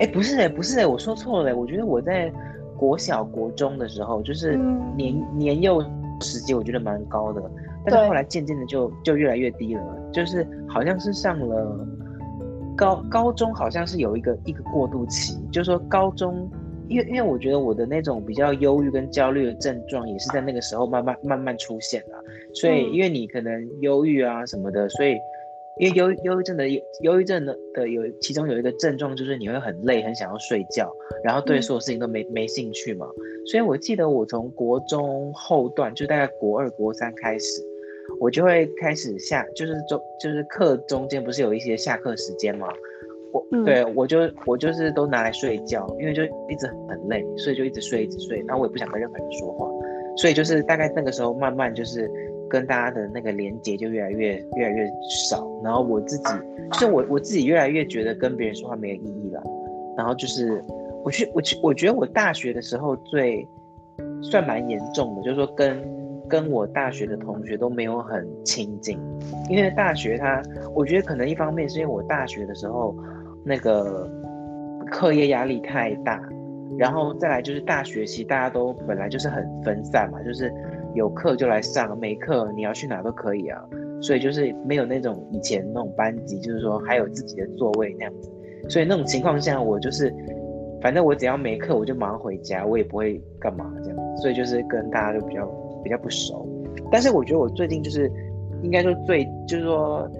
[0.00, 2.32] 哎，不是，哎，不是，哎，我说错了，我觉得我在
[2.76, 4.56] 国小、国中的时候，就是
[4.96, 5.80] 年、嗯、年幼
[6.20, 7.42] 时期，我觉得蛮高的，
[7.84, 11.86] 但是后来渐渐的就就越来越低了，就是好像是上了
[12.76, 16.50] 高高中，好像是有一个一个过渡期，就是说高中。
[16.86, 22.14] 因为因为我觉得我的那种比较忧郁跟焦虑的症状也是在那个时候慢慢慢慢出现的，
[22.52, 25.16] 所以因为你可能忧郁啊什么的，所以
[25.78, 26.68] 因为忧忧郁症的
[27.00, 30.92] 忧郁症的的有其中有一个症状就是你会很累，很想要睡觉，
[31.24, 33.06] 然后对所有事情都没没兴趣嘛。
[33.46, 37.62] 所以我记得我从国中后段就大概国二国三开始，
[38.20, 42.68] 我就会开始下就是中就是课中间不是有一些下课时间嘛？
[43.32, 49.68] 我对我就我就是都拿来睡觉，因为就一直很累，所以就一直睡一直睡，然后我也不想跟任何人说话，
[50.16, 52.08] 所以就是大概那个时候慢慢就是
[52.48, 54.86] 跟大家的那个连接就越来越越来越
[55.30, 56.24] 少，然后我自己
[56.72, 59.42] 就是我我自己越来越觉得跟别人说话没有意义了，
[59.96, 60.62] 然后就是
[61.04, 63.46] 我去我去我觉得我大学的时候最
[64.22, 65.82] 算蛮严重的，就是说跟
[66.28, 68.98] 跟我大学的同学都没有很亲近，
[69.48, 70.42] 因为大学他
[70.74, 72.94] 我觉得可能一方面是因为我大学的时候。
[73.46, 74.10] 那个
[74.90, 76.18] 课业压力太大，
[76.78, 80.50] 然后再来就是大学期大家都本来就是很分散嘛，就是
[80.94, 83.60] 有课就来上，没课你要去哪都可以啊，
[84.00, 88.30] 所以就是没有那种以前那种班级，就是说还有自己的座位那样子，
[88.68, 90.14] 所以那种情况下我就是，
[90.80, 95.46] 反正我只要没课我就马上回家，我也不会干嘛这样，所以就是跟大家就比较
[95.82, 96.48] 比较不熟，
[96.90, 98.10] 但是我觉得我最近就是
[98.62, 100.10] 应该说最就是说。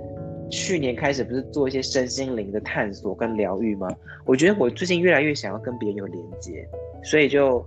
[0.50, 3.88] 去年开始不是做一些身心灵的探索跟疗愈吗？
[4.26, 6.68] 我觉得我最近越来越想要跟别人有连接，
[7.02, 7.64] 所以就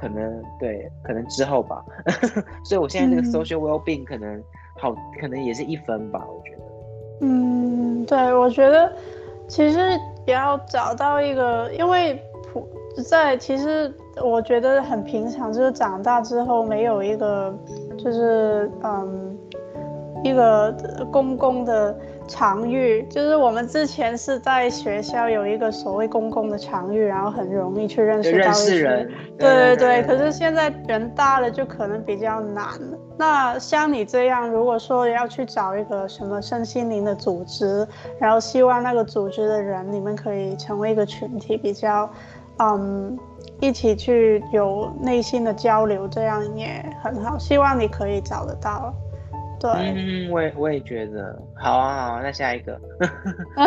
[0.00, 1.84] 可能对，可能之后吧。
[2.64, 4.42] 所以我现在那个 social well-being 可能
[4.78, 6.62] 好，可能也是一分吧，我觉得。
[7.20, 8.90] 嗯，对，我觉得
[9.46, 9.78] 其实
[10.26, 12.18] 也要找到一个，因为
[12.50, 12.66] 普
[13.04, 13.94] 在其实
[14.24, 17.54] 我觉得很平常，就是长大之后没有一个，
[17.98, 19.36] 就是嗯，
[20.24, 20.74] 一个
[21.12, 21.94] 公共的。
[22.30, 29.10] 场域就是我们之前是在学校有一个所谓公共的场域，然后很容易去认识到一些人。
[29.36, 32.68] 对对对，可是现在人大了就可能比较难。
[33.18, 37.86] 那像你这样，如果说要去找一个什么身心灵的组织，
[38.20, 42.08] 然后希望那个组织的人你们可以成为一个群体，比较，
[42.60, 43.18] 嗯，
[43.58, 47.36] 一起去有内心的交流，这样也很好。
[47.36, 48.94] 希望你可以找得到。
[49.60, 52.80] 对，嗯，我也我也觉得，好啊好啊，那下一个，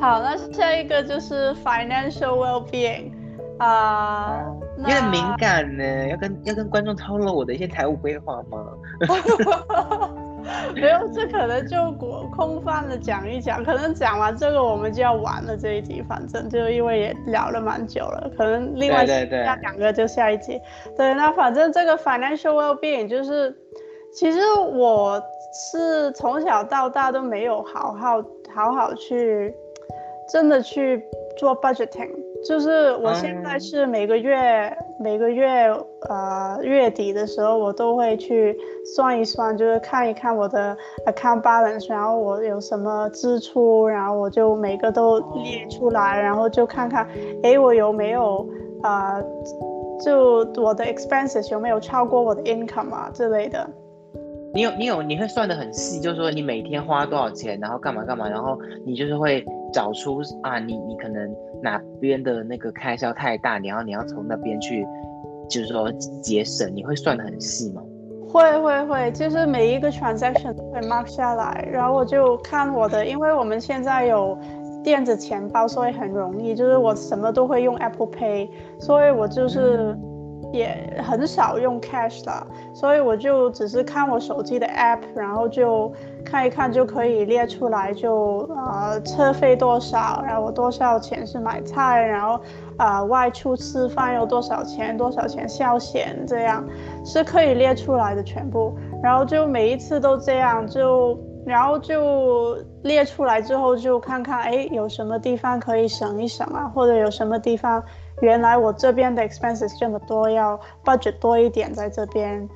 [0.00, 3.12] 好，那下一个就是 financial well-being
[3.58, 8.66] 啊、uh, 嗯，有点敏感呢，要跟要跟观众透露我的一些财务规划吗？
[10.74, 11.92] 没有，这可能就
[12.32, 20.60] 空泛的讲一讲，可能讲完这个我们就要完了这一集，反正就因为也聊了蛮久了，可能另外下两个就下一集。
[20.96, 23.56] 对，那反正这个 financial well-being 就是。
[24.12, 24.40] 其实
[24.74, 25.20] 我
[25.52, 28.22] 是从小到大都没有好好
[28.54, 29.54] 好好去
[30.30, 31.02] 真的去
[31.38, 32.10] 做 budgeting，
[32.46, 35.66] 就是我现在是每个月、嗯、每个月
[36.08, 38.56] 呃月底的时候，我都会去
[38.94, 47.08] 算一算，就是看一看我的 account balance，然后我有什么支出，然后我就每个都列出来，然后就看看，
[47.42, 48.46] 哎，我有没有
[48.82, 49.22] 呃，
[50.04, 53.68] 就我的 expenses 有没有超过我的 income 啊之类的。
[54.54, 59.42] 你有你有你会算的很细，就是说你每天花多少钱，然后干嘛干嘛，然后你就是会
[59.72, 64.86] 找出啊，你你可能哪边的那个开销太大，然后你要从那边去，
[65.48, 65.90] 就是说
[66.20, 67.80] 节省，你会算的很细吗？
[68.28, 74.38] 会会会，就是每一个 transaction 都会 mark 下来，然后我就看我的，因为我们现在有
[74.84, 79.96] 电子钱包，所以很容易，就是我什么都会用 Apple Pay，所以我就是。
[80.02, 80.11] 嗯
[80.50, 85.92] 也很少用 cash 了，所以我就只是看我手机的 app，然后就
[86.24, 92.40] 看一看就可以列出来就，就呃车费多少，然后我多少钱是买菜，然后
[92.78, 96.64] 呃外出吃饭有多少钱，多少钱消遣，这样
[97.04, 107.82] 是可以列出来的全部，然后就每一次都这样就，然后就列出来之后就看看，哎，有什么地方可以省一省啊，或者有什么地方。
[108.20, 112.48] 原来我这边的 expenses 这么多，要 budget 多一点在这边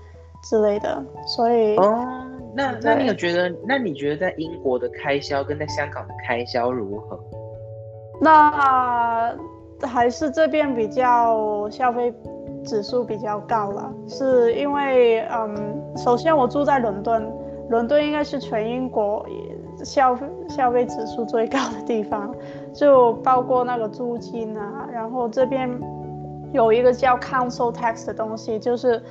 [0.43, 2.07] 之类的，所以哦，
[2.55, 3.53] 那那你有觉得？
[3.67, 7.19] 那你觉得在英国的开销跟在香港的开销如何？
[8.21, 9.37] 那
[9.83, 12.15] 还是这边比较消费
[12.65, 17.31] 指数比较高了，是因为嗯，首先我住在伦敦，
[17.69, 19.27] 伦敦应该是全英国
[19.85, 22.35] 消费消费指数最高的地方。
[22.77, 25.68] 就包括那个租金啊，然后这边
[26.53, 29.03] 有一个叫 Council Tax 的东西，就是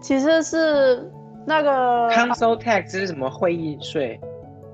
[0.00, 1.10] 其实是
[1.46, 4.20] 那个 Council Tax 是什么会议税？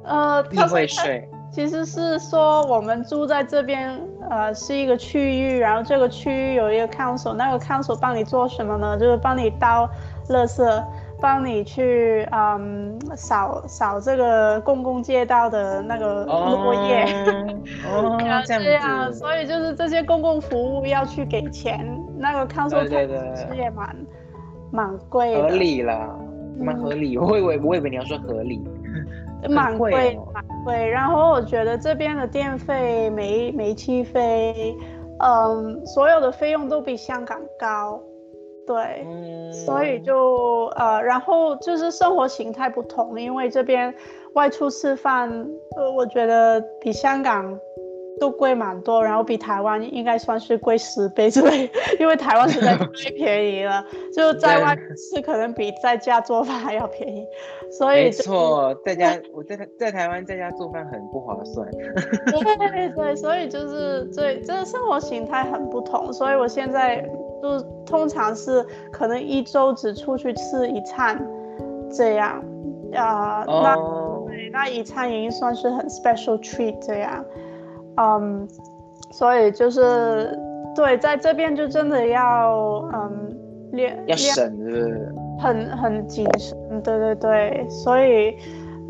[0.04, 1.28] 呃，议会税。
[1.52, 8.96] 其实是说我们住在这边，呃，是一个区域，然后这个区域有一个 Council，那个 Council 帮你做什么呢？
[8.96, 9.90] 就是帮你倒
[10.28, 10.84] 垃圾。
[11.20, 17.04] 帮你去嗯扫扫这个公共街道的那个落叶，
[17.86, 18.16] 哦，
[18.46, 21.86] 这样，所以就是这些公共服务要去给钱，
[22.18, 23.96] 那个 council tax 也蛮
[24.72, 25.42] 蛮贵的。
[25.42, 26.18] 合理了，
[26.58, 27.18] 蛮合理。
[27.18, 28.62] 我以为我以为你要说合理，
[29.48, 30.88] 蛮贵蛮贵。
[30.88, 34.76] 然后我觉得这边的电费、煤煤气费，
[35.18, 38.00] 嗯，所有的费用都比香港高。
[38.70, 43.92] 对，嗯、所以就呃，然后就是生活形态不同，因为这边
[44.34, 45.28] 外出吃饭，
[45.76, 47.58] 呃，我觉得比香港
[48.20, 51.68] 都贵蛮多，然后比台湾应该算是贵十倍之类，
[51.98, 57.26] 因为台湾实在太便宜了，就在外吃可能比在家做饭还要便宜，
[57.72, 61.68] 所以、没错，在家 我在在台湾在家做饭很不划算。
[62.70, 67.04] 对对，所以就是对，这个生活形态很不同，所以我现在。
[67.42, 71.20] 就通常是可能一周只出去吃一餐，
[71.90, 72.42] 这样，
[72.94, 73.62] 啊、呃，oh.
[73.62, 73.76] 那
[74.28, 77.24] 对，那一餐已经算是很 special treat 这样，
[77.96, 78.48] 嗯，
[79.12, 80.38] 所以就是
[80.74, 82.54] 对，在这边就真的要
[82.92, 83.36] 嗯
[83.72, 85.14] 练要省是是？
[85.38, 88.36] 很很谨慎，对对对，所以。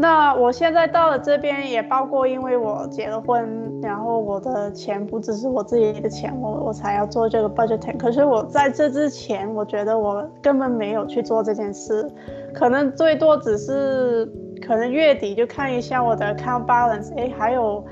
[0.00, 7.98] 那我现在到了这边，也包括因为我结了婚，然后我的钱不只是我自己的钱，我我才要做这个 budgeting。
[7.98, 12.10] 可是我在这之前，我觉得我根本没有去做这件事，
[12.54, 14.24] 可能最多只是
[14.66, 17.84] 可能月底就看一下我的 account balance，哎，还有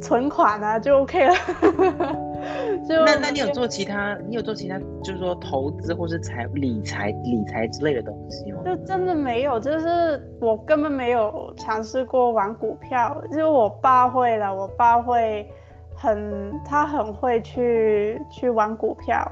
[0.00, 1.34] 存款啊，就 OK 了。
[2.88, 4.16] 就那那你有做其他？
[4.28, 8.60] 你有做其他，就是说投资或是财理财理财之类的东西吗？
[8.64, 13.22] 就真的没有，就是我根本没有尝试过玩股票。
[13.30, 15.48] 就是我爸会了，我爸会
[15.94, 19.24] 很，他很会去去玩股票，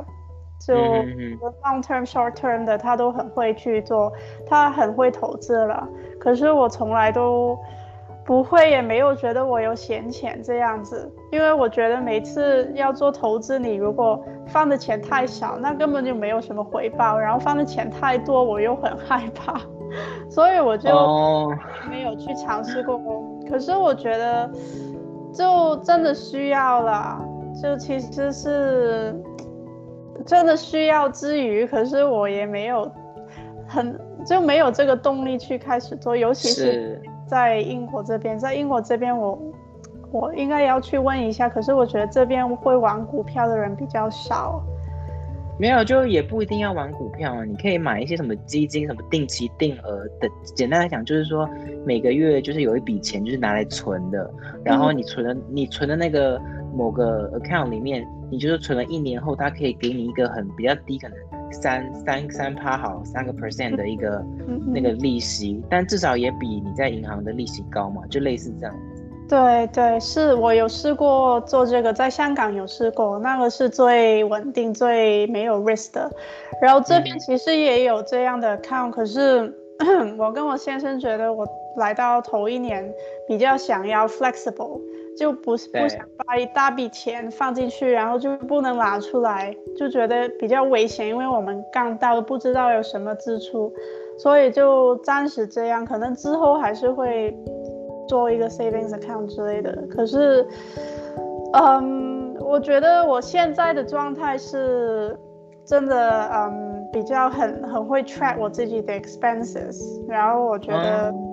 [0.64, 4.12] 就 long term short term 的他都很会去做，
[4.46, 5.88] 他很会投资了。
[6.18, 7.58] 可是我从来都。
[8.30, 19.60] 不会，也没有觉得我有闲钱这样子，因为我觉得每次要做投资，你如果放的钱太少，那根本就没有什么回报；然后放的钱太多，我又很害怕，
[20.30, 20.88] 所以我就
[21.90, 22.94] 没有去尝试过。
[22.94, 23.50] Oh.
[23.50, 24.48] 可是我觉得，
[25.34, 27.20] 就真的需要了，
[27.60, 29.20] 就其实是
[30.24, 32.88] 真的需要之余，可是我也没有
[33.66, 37.02] 很就没有这个动力去开始做，尤其是。
[37.30, 39.40] 在英国这边，在英国这边，我
[40.10, 41.48] 我应该要去问一下。
[41.48, 44.60] 可是我觉得这边会玩股票的人比较少。
[45.56, 47.44] 没有，就也不一定要玩股票啊。
[47.44, 50.28] 你可以买一些什么基金，什么定期定额的。
[50.56, 51.48] 简单来讲，就是说
[51.86, 54.28] 每个月就是有一笔钱，就是拿来存的。
[54.64, 56.40] 然后你存的，你存的那个
[56.74, 61.16] 某个 account 里面，你就是存了一年后，它可以给你一个很比较低可能。
[61.52, 64.24] 三三三趴好，三个 percent 的一个
[64.72, 68.74] 那个利息，但至少也比你在银行的利息高嘛，就类似这样。
[69.28, 76.08] 对对，是我有试过做这个，在香港有试过，那个是最稳定、最没有 risk 的。
[76.62, 79.52] 然后这边其实也有这样的 account，可是
[80.18, 81.44] 我跟我先生觉得，我
[81.78, 82.88] 来到头一年
[83.26, 84.80] 比较想要 flexible。
[85.20, 93.70] 就不是不想把一大笔钱放进去，然后就不能拿出来，就觉得比较危险，因为我们刚到，不知道有什么支出，
[94.18, 95.84] 所以就暂时这样。
[95.84, 97.38] 可能之后还是会
[98.08, 99.70] 做一个 savings account 之类的。
[99.90, 100.46] 可是，
[101.52, 105.14] 嗯，我觉得我现在的状态是
[105.66, 111.10] 真的，嗯，比较很很会 track 我自己的 expenses，然后我觉得。
[111.10, 111.29] 嗯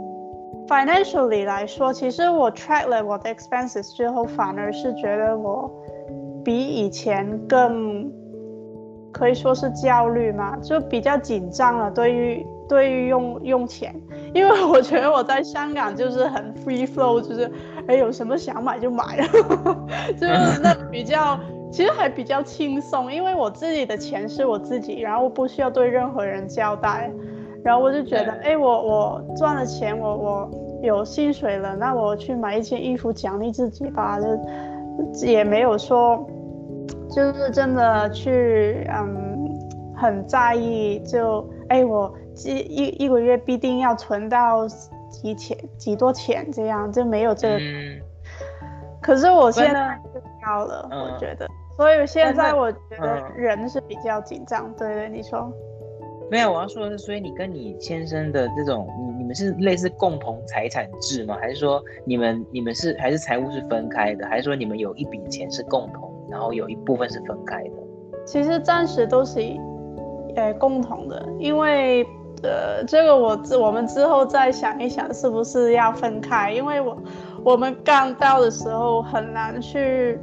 [0.67, 5.71] Financially 来说，其实我 track 了我的 expenses 之后，反而是觉得我
[6.43, 8.11] 比以前更
[9.13, 11.89] 可以说是焦虑嘛，就比较紧张了。
[11.91, 13.95] 对于对于用用钱，
[14.33, 17.49] 因为我觉得我在香港就是很 free flow，就是
[17.87, 19.27] 哎有什么想买就买了，
[20.19, 21.39] 就是那比较
[21.71, 27.09] 其实还比较轻松，因为我自己的钱是我自己，然后不需要对任何人交代。
[27.67, 30.49] 然后我就觉得，哎，我我赚了钱，我我
[30.81, 36.25] 有薪水了，那我去买一件衣服奖励自己吧，就也没有说，
[37.09, 39.49] 就是真的去，嗯，
[39.97, 42.09] 很在意，就哎，我
[42.45, 44.65] 一一一个月必定要存到
[45.09, 47.57] 几钱几多钱这样，就没有这个。
[47.57, 47.99] 嗯、
[49.01, 51.45] 可是我现在就高了，嗯、我觉得，
[51.75, 54.69] 所以现在我觉得人是比较紧张。
[54.69, 55.51] 嗯、对对，你说。
[56.29, 61.37] 没有，我要说的是，所以你跟你先生的这种，你你们是类似共同财产制吗？
[61.39, 64.27] 还是说你们你们是还是财务是分开的？
[64.27, 67.71] 还是说你们有一笔钱是共同，然后有一部分是分开的？
[68.25, 69.39] 其实暂时都是，
[70.35, 72.05] 呃，共同的，因为
[72.43, 76.97] 呃，这个我我们之后再想一想是不是要分开，因为我
[77.45, 80.19] 我们刚到的时候很难去，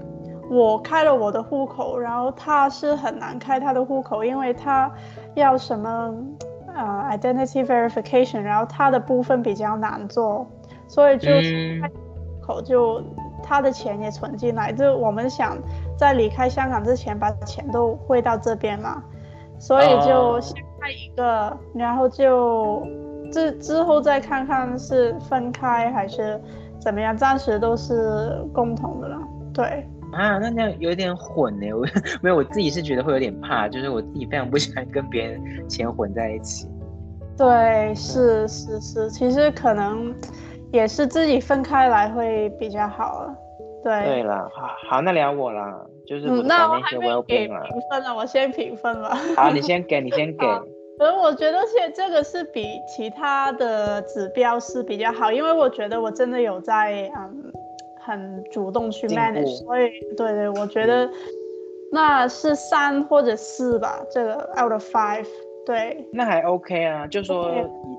[0.50, 4.92] 我开了我的户口，然后他是很难开他的户口，因为他。
[5.34, 6.14] 要什么
[6.74, 10.46] 啊、呃、identity verification，然后它的部分比较难做，
[10.88, 11.28] 所以就
[12.42, 13.02] 口就
[13.42, 15.56] 他的钱也存进来，就我们想
[15.98, 19.02] 在离开香港之前把钱都汇到这边嘛，
[19.58, 21.58] 所以就先开一个，oh.
[21.74, 22.86] 然后就
[23.32, 26.40] 之之后再看看是分开还是
[26.78, 29.18] 怎么样，暂时都是共同的了，
[29.52, 29.88] 对。
[30.14, 31.72] 啊，那这样有点混呢。
[31.72, 31.84] 我
[32.22, 36.68] 没有，我自己是觉得会有点怕，就是我自己非常不喜欢跟别人钱混在一起。
[37.36, 40.14] 对，是是是，其实可能
[40.72, 43.34] 也是自己分开来会比较好了。
[43.82, 44.04] 对。
[44.04, 47.56] 对了，好，好，那聊我了，就是那我还没有给评
[47.90, 49.14] 分了，我先评分了。
[49.36, 50.46] 好，你 先给，你先给。
[50.96, 57.52] 可是我觉得现这个是比其他的指标是比较好，因为我觉得我真的有在嗯。
[58.04, 61.08] 很主动去 manage，所以对对，我觉得
[61.90, 65.26] 那是三或者四吧，这个 out of five，
[65.64, 67.50] 对，那还 OK 啊，就说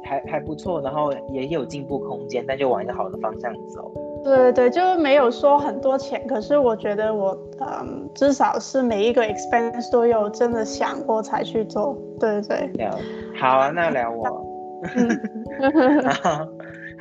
[0.03, 3.91] 还还不错，然后也有进步空间，但就往一个好的方向走。
[4.23, 12.89] 对对，就是没有说很多钱，可是我觉得我嗯，至少是每一个 expense 都有真的想过才去做，对对对。
[13.39, 14.45] 好啊，那聊我。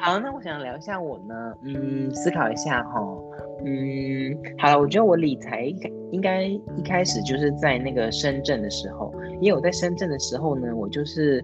[0.04, 3.00] 好，那我想聊一下我呢，嗯，思考一下哈，
[3.64, 5.62] 嗯，好了，我觉得我理财
[6.10, 11.42] 应该一开始就是在那个深圳的时候，因为我在深圳的时候呢，我就是，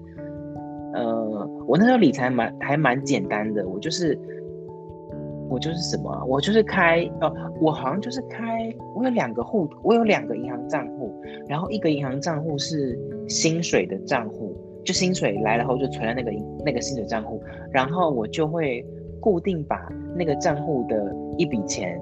[0.93, 4.15] 呃，我那时候理财蛮还蛮简单的，我就是，
[5.49, 14.55] 我就是什么，我就是开，哦，我好像就是开，我有两个户，我有两个银行账户，然后一个银行账户是薪水的账户。
[14.85, 16.33] 就薪水来了后就存在那个
[16.65, 18.85] 那个薪水账户，然后我就会
[19.21, 19.77] 固定把
[20.17, 22.01] 那个账户的一笔钱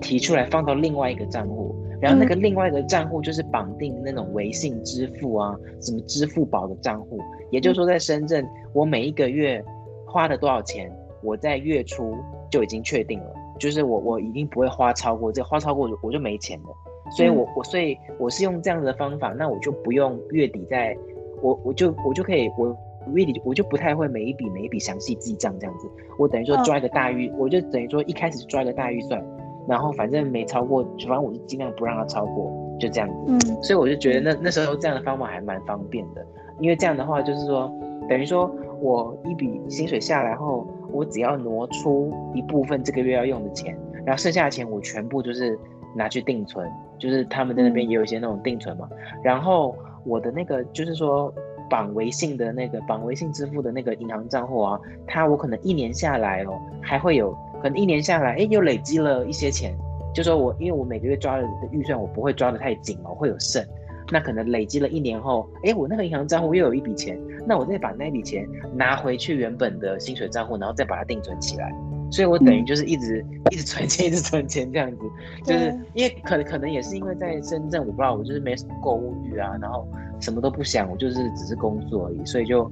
[0.00, 7.18] 提出来放到另外一个账户，然后那个另外一个账户就是绑定那种微信支付啊，什么支付宝的账户。
[7.50, 9.62] 也就是说，在深圳，我每一个月
[10.06, 10.90] 花了多少钱，
[11.22, 12.16] 我在月初
[12.50, 16.68] 就已经确定了，就是我我一定不会花超过这个，花超过我就没钱了。
[17.16, 20.96] 所以我我所以我是用这样子的方法，那我就不用月底再，
[21.42, 22.76] 我我就我就可以我。
[23.12, 25.86] really 我就不太会每一笔每一笔详细记账这样子，
[26.18, 29.22] 我等于说抓一个大预，我就等于说一开始抓一个大预算，
[29.68, 33.14] 然后反正没超过，反正我就尽量不让它超过，就这样子。
[33.28, 36.26] 嗯，所以我就觉得那那时候这样的方法还蛮方便的，
[36.58, 37.70] 因为这样的话就是说，
[38.08, 43.76] 等于说我一笔薪水下来后，我只要挪出一部分这个月要用的钱，
[44.06, 45.58] 然后剩下的钱我全部就是
[45.94, 46.66] 拿去定存，
[46.98, 48.88] 就是他们在那边也有一些那种定存嘛，
[49.22, 51.32] 然后我的那个就是说。
[51.70, 59.74] 绑微信的那个绑微信支付的那个银行账户啊，它我可能一年下来哦，还会有可能一年下来，哎，又累积了一些钱。
[60.14, 63.64] 就说我因为我每个月抓的预算，我不会抓得太紧哦，会有剩。
[64.12, 71.74] 那可能累积了一年后，哎，我那个银行账户又有一笔钱，那我再把那笔钱拿回去原本的薪水账户，然后再把它定存起来。
[72.14, 74.98] 所以我等于就是一直、嗯、一直存钱，一直存钱这样子，
[75.44, 79.86] 就是因为可能可能也是因为在深圳，我不知道我就是没什么购物欲啊，然后。
[80.20, 82.70] 什么都不想，我就是只是工作而已，所以就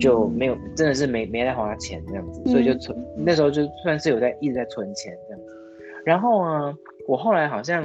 [0.00, 5.46] 就没有，真的是没没在花钱这样子，所以就存，那时候就算是有在一直在存钱这样子。
[6.06, 6.72] 然后呢，
[7.06, 7.84] 我后来好像，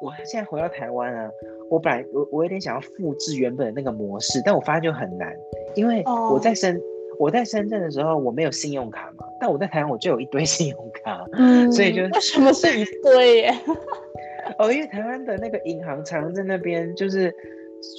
[0.00, 1.28] 我现在回到台湾啊，
[1.68, 5.34] 我本来我我有点想要复制原本的那个模式，但我发现就很难，
[5.74, 6.80] 因为我在深
[7.18, 11.24] 我在深圳的时候我没有信用卡嘛，但我在台湾我就有一堆 信用卡，
[11.72, 13.54] 所以就为什么是一堆耶？
[14.58, 17.34] 哦，因为台湾的那个银行常在那边就是。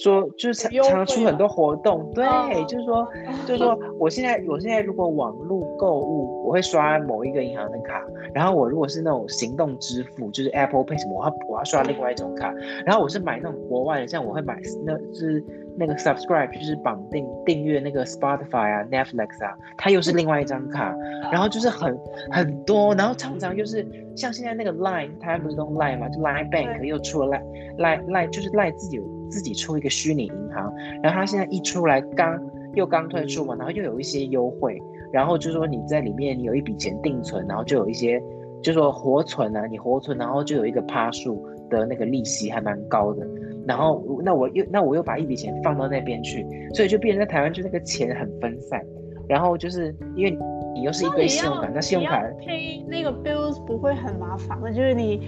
[0.01, 2.25] 说就是常常出很多活动，对，
[2.65, 3.07] 就是说，
[3.45, 8.01] 就是说，我现在我现在如果网络购物，我会刷某一个银行的卡，
[8.33, 12.53] 然后我如果是那种行动支付，就是 Apple Pay 什么，我要我要刷另外一种卡，
[12.85, 15.43] 然后我是买那种国外的，像我会买那就是
[15.77, 20.95] 那个 subscribe，就是绑定订阅那个 Spotify 啊、Netflix 啊，它又是另外一张卡，
[21.31, 21.97] 然后就是很
[22.31, 23.85] 很多，然后常常就是
[24.15, 27.43] 像现在那个 Line，它不是用 Line 嘛，就 Line Bank 又出了 Line
[27.77, 29.16] Line Line 就是 Line 自己有。
[29.29, 32.39] 自己出一个虚拟银行，然后他现在一出来刚
[32.73, 34.79] 又刚推出嘛，然后又有一些优惠，
[35.11, 38.19] 然后就是说你在里面你有一笔钱定存，然后就有一些
[38.61, 43.25] 就是说活存啊，你活存然后就有一个趴数的那个利息还蛮高的，
[43.65, 48.83] 然后那我又那我又把一笔钱放到那边去，所以就变成在台湾就那个钱很分散，
[49.27, 50.37] 然后就是因为
[50.73, 55.27] 你又是一堆信用卡，那信用卡 pay 那个 bills 不会很麻烦的，就是你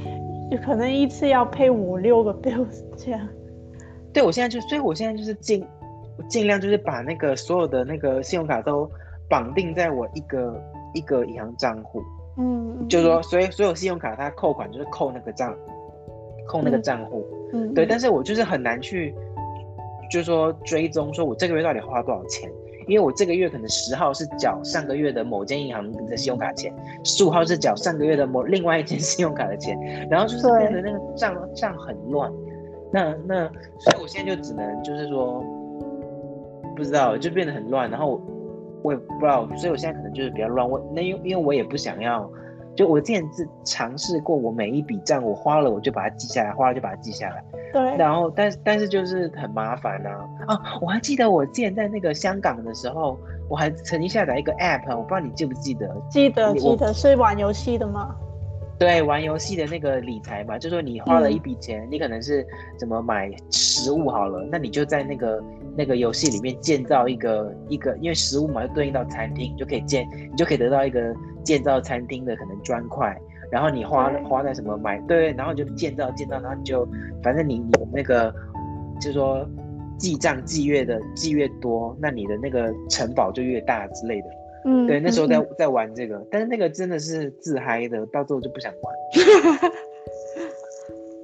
[0.52, 3.28] 就可能一次要 pay 五六个 bills 这样。
[4.14, 5.66] 对，我现在就，所以我现在就是尽
[6.28, 8.90] 尽量就是把那个所有的那个信用卡都
[9.30, 10.62] 绑定在我一个
[10.94, 12.02] 一个银行账户，
[12.38, 15.56] 嗯，就是说，所以所有信用卡它扣款就是扣那个账，
[16.48, 19.14] 扣那个账户，嗯，对，但是我就是很难去，
[20.10, 22.52] 就是说追踪说我这个月到底花多少钱，
[22.88, 29.80] 因为我这个月可能十号是缴上个月的某间银行的信用卡钱，十五号是缴上个月的某另外一间 信用卡的钱，
[30.10, 32.32] 然后就是变得那个账账很乱。
[32.92, 33.48] 那那，
[34.10, 35.44] 现在就只能就是说，
[36.76, 38.22] 不知道，就变得很乱，然后我，
[38.84, 40.68] 我也不知道，所以我现在可能就是比较乱。
[40.68, 42.28] 我那因因为我也不想要，
[42.76, 47.44] 就我之前是尝试过，我每一笔账我花了我就把它记下来，花了就把它记下来。
[47.72, 47.98] 对。
[47.98, 50.60] 然后，但是但是就是很麻烦啊啊！
[50.82, 53.16] 我还记得我之前在那个香港的时候，
[53.48, 55.88] 我还曾经下载一个 app，我不知道你记不记得？
[56.10, 58.16] 记得记得，是玩游戏的吗？
[58.80, 65.44] 对，玩游戏的那个理财嘛，就是说你花了一笔钱，嗯、你可能是怎么买食物好了，那你就在那个
[65.76, 71.14] 那个游戏里面建造一个一个，因为食物嘛就对应到餐厅，你就可以建，你就可以得到一个
[71.44, 73.14] 建造餐厅的可能砖块，
[73.52, 76.88] 然后你花花在什么买，对，然后就建造建造，然后你就
[77.22, 78.34] 反正你你那个
[79.02, 79.46] 就是说
[79.98, 84.28] 记账记越的记越多，那你的那个城堡就越大之类的。
[84.72, 88.94] 嗯，对，那时候在在玩这个，嗯，但是那个真的是自嗨的，到最后就不想玩。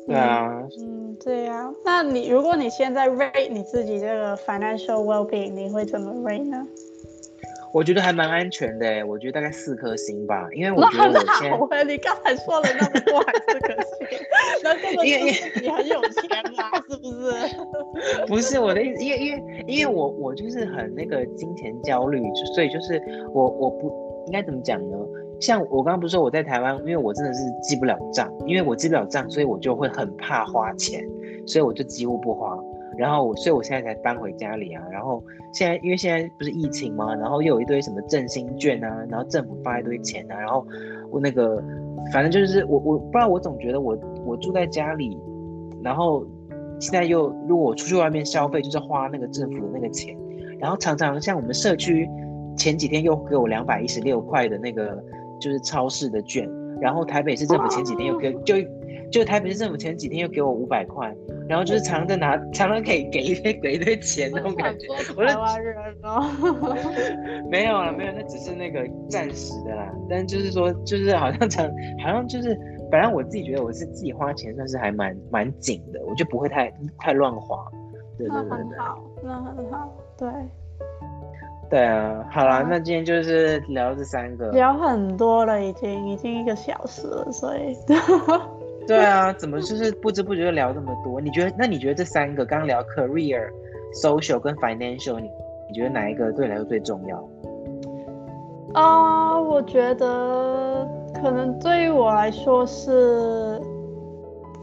[0.08, 1.72] 对啊，嗯，对啊。
[1.84, 6.68] 那你如果你现在 rate 你自己这个 financial well-being，你会怎么 rate 呢？
[7.76, 14.18] 我觉得还蛮安全的，我觉得大概四颗星吧，因为我觉得我现在你刚才说了那么多，还四颗星，
[14.64, 17.34] 那这个因为你很有钱嘛，是不是？
[18.32, 22.24] 不是我的意思，因为因为因为我我就是很那个金钱焦虑，
[22.56, 23.02] 所以就是
[23.34, 23.92] 我我不
[24.28, 24.98] 应该怎么讲呢？
[25.42, 31.06] 像我刚刚不是说我在台湾，因为我真的是记不了账，因为我记不了账，所以我就会很怕花钱，
[31.46, 32.58] 所以我就几乎不花。
[32.98, 34.84] 然后我，所以我现在才搬回家里啊。
[34.92, 35.24] 然后
[35.54, 40.66] 现在因为现在不是疫情嘛，然后又有一堆什么振兴券啊，然后政府发一堆钱啊，然后
[41.12, 41.62] 我那个
[42.14, 45.20] 反正就是我我不知道，我总觉得我我住在家里，
[45.84, 46.26] 然后
[46.80, 50.16] 现在又如果我出去外面消费，就是花那个政府的那个钱，
[50.60, 52.10] 然后常常像我们社区
[52.58, 55.04] 前几天又给我两百一十六块的那个
[55.40, 58.56] 就是超市的券，然后台北市政府前几天又给就。
[59.12, 61.16] 就台北市政府前几天又给我五百块，
[61.48, 64.88] 然后就是常常在拿，常常可以给一堆给一堆钱那种感觉。
[65.16, 66.24] 我是台湾人哦。
[67.52, 69.92] 没有了，没有，那只是那个暂时的啦。
[70.10, 71.66] 但就是说，就是好像常，
[72.04, 72.58] 好像就是，
[72.90, 77.66] 本来我自己觉得我是自己花钱算是还蛮蛮紧的，我就不会太太乱花。
[78.18, 78.50] 对对对，对。
[78.50, 80.30] 那很好，那很好，对。
[81.68, 87.76] 对啊，好了，那今天就是聊这三个，聊很多了，已经已经一个小时了，所以。
[88.88, 91.20] 对啊，怎么就是不知不觉就聊这么多？
[91.20, 91.52] 你觉得？
[91.58, 93.50] 那你觉得这三个刚刚聊 career、
[94.02, 95.30] social 跟 financial，你
[95.68, 97.18] 你觉得哪一个对你来说最重要？
[98.74, 100.88] 啊，uh, 我觉得
[101.22, 103.60] 可能对于我来说是。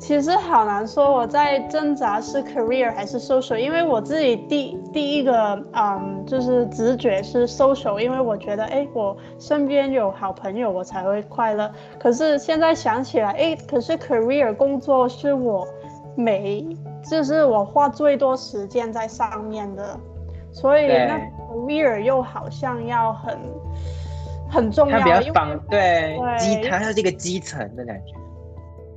[0.03, 11.71] 其实好难说，我在挣扎是 career 还是 social，因为我自己第第一个嗯，就是直觉是 social，因为我觉得哎，我身边有好朋友，我才会快乐。
[12.01, 15.65] 可是现在想起来，哎，可是 career 工作是我
[16.17, 16.67] 每，
[17.09, 19.97] 就是我花最多时间在上面的，
[20.51, 21.17] 所以那
[21.49, 23.39] career 又好像要很
[24.51, 28.15] 很重要，它比较绑，对，基，它是这个基层的感觉。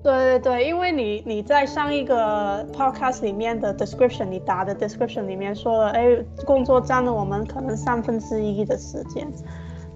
[0.06, 9.28] 对对对，因为你你在上一个 podcast 里面的 description，你打的 description 里面说了，哎，工作占了我们可能三分之一的时间，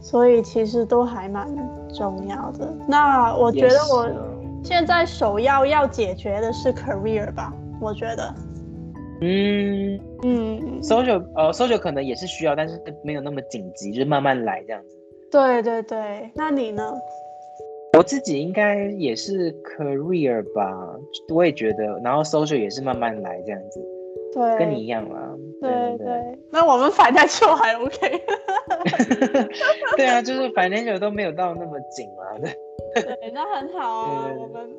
[0.01, 1.47] 所以其实都还蛮
[1.93, 2.74] 重要的。
[2.88, 4.10] 那我觉得我
[4.64, 8.34] 现在首要要解决的是 career 吧，我觉得。
[9.22, 14.97] 嗯嗯，social 呃 social 可能也是需要，但是没有那么紧急，就是慢慢来这样子。
[15.30, 16.91] 对对对，那你呢？
[18.00, 20.72] 我自己应该也是 career 吧，
[21.34, 23.82] 我也觉得，然后 social 也是慢慢来这样子，
[24.34, 25.36] 对，跟你一样啦。
[25.60, 28.22] 对对，对，对，那我们 financial 还 OK。
[29.97, 33.04] 对啊，就是 financial 都没有到那么紧嘛，对。
[33.04, 34.70] 对，那很好啊，我们。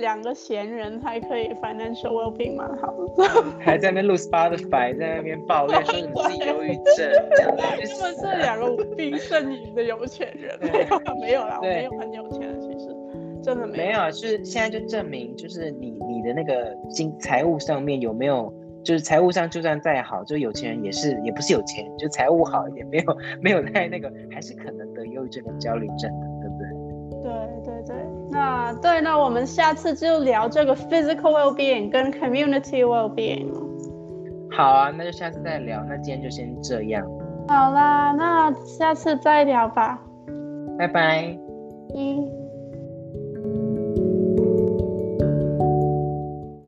[0.00, 3.24] 两个闲人才可以 financial well-being 蛮好的，
[3.60, 7.58] 还在那边录 Spotify，在那边抱怨 说你自己忧郁症，这样子。
[7.58, 12.94] 他们是两个无病呻吟的有钱人，没有 没有啦，我没有很有钱，其实
[13.42, 13.84] 真的没有。
[13.84, 18.52] 没有，是现在就证明，就是你你的那个经财务上面有没有，
[18.84, 26.58] 就是财务上就算再好，就有钱人也是也不是有钱，就财务好一点，没有没有太那个，还是可能得忧郁症跟焦虑症的，对不？
[27.22, 27.32] 对
[27.64, 27.81] 对对。
[28.32, 33.52] 那对，那我们下次就聊这个 physical well-being 跟 community well-being。
[34.50, 35.84] 好啊，那就下次再聊。
[35.88, 37.06] 那今天就先这样。
[37.46, 39.98] 好啦，那下次再聊吧。
[40.78, 41.38] 拜拜。
[41.94, 42.41] 嗯。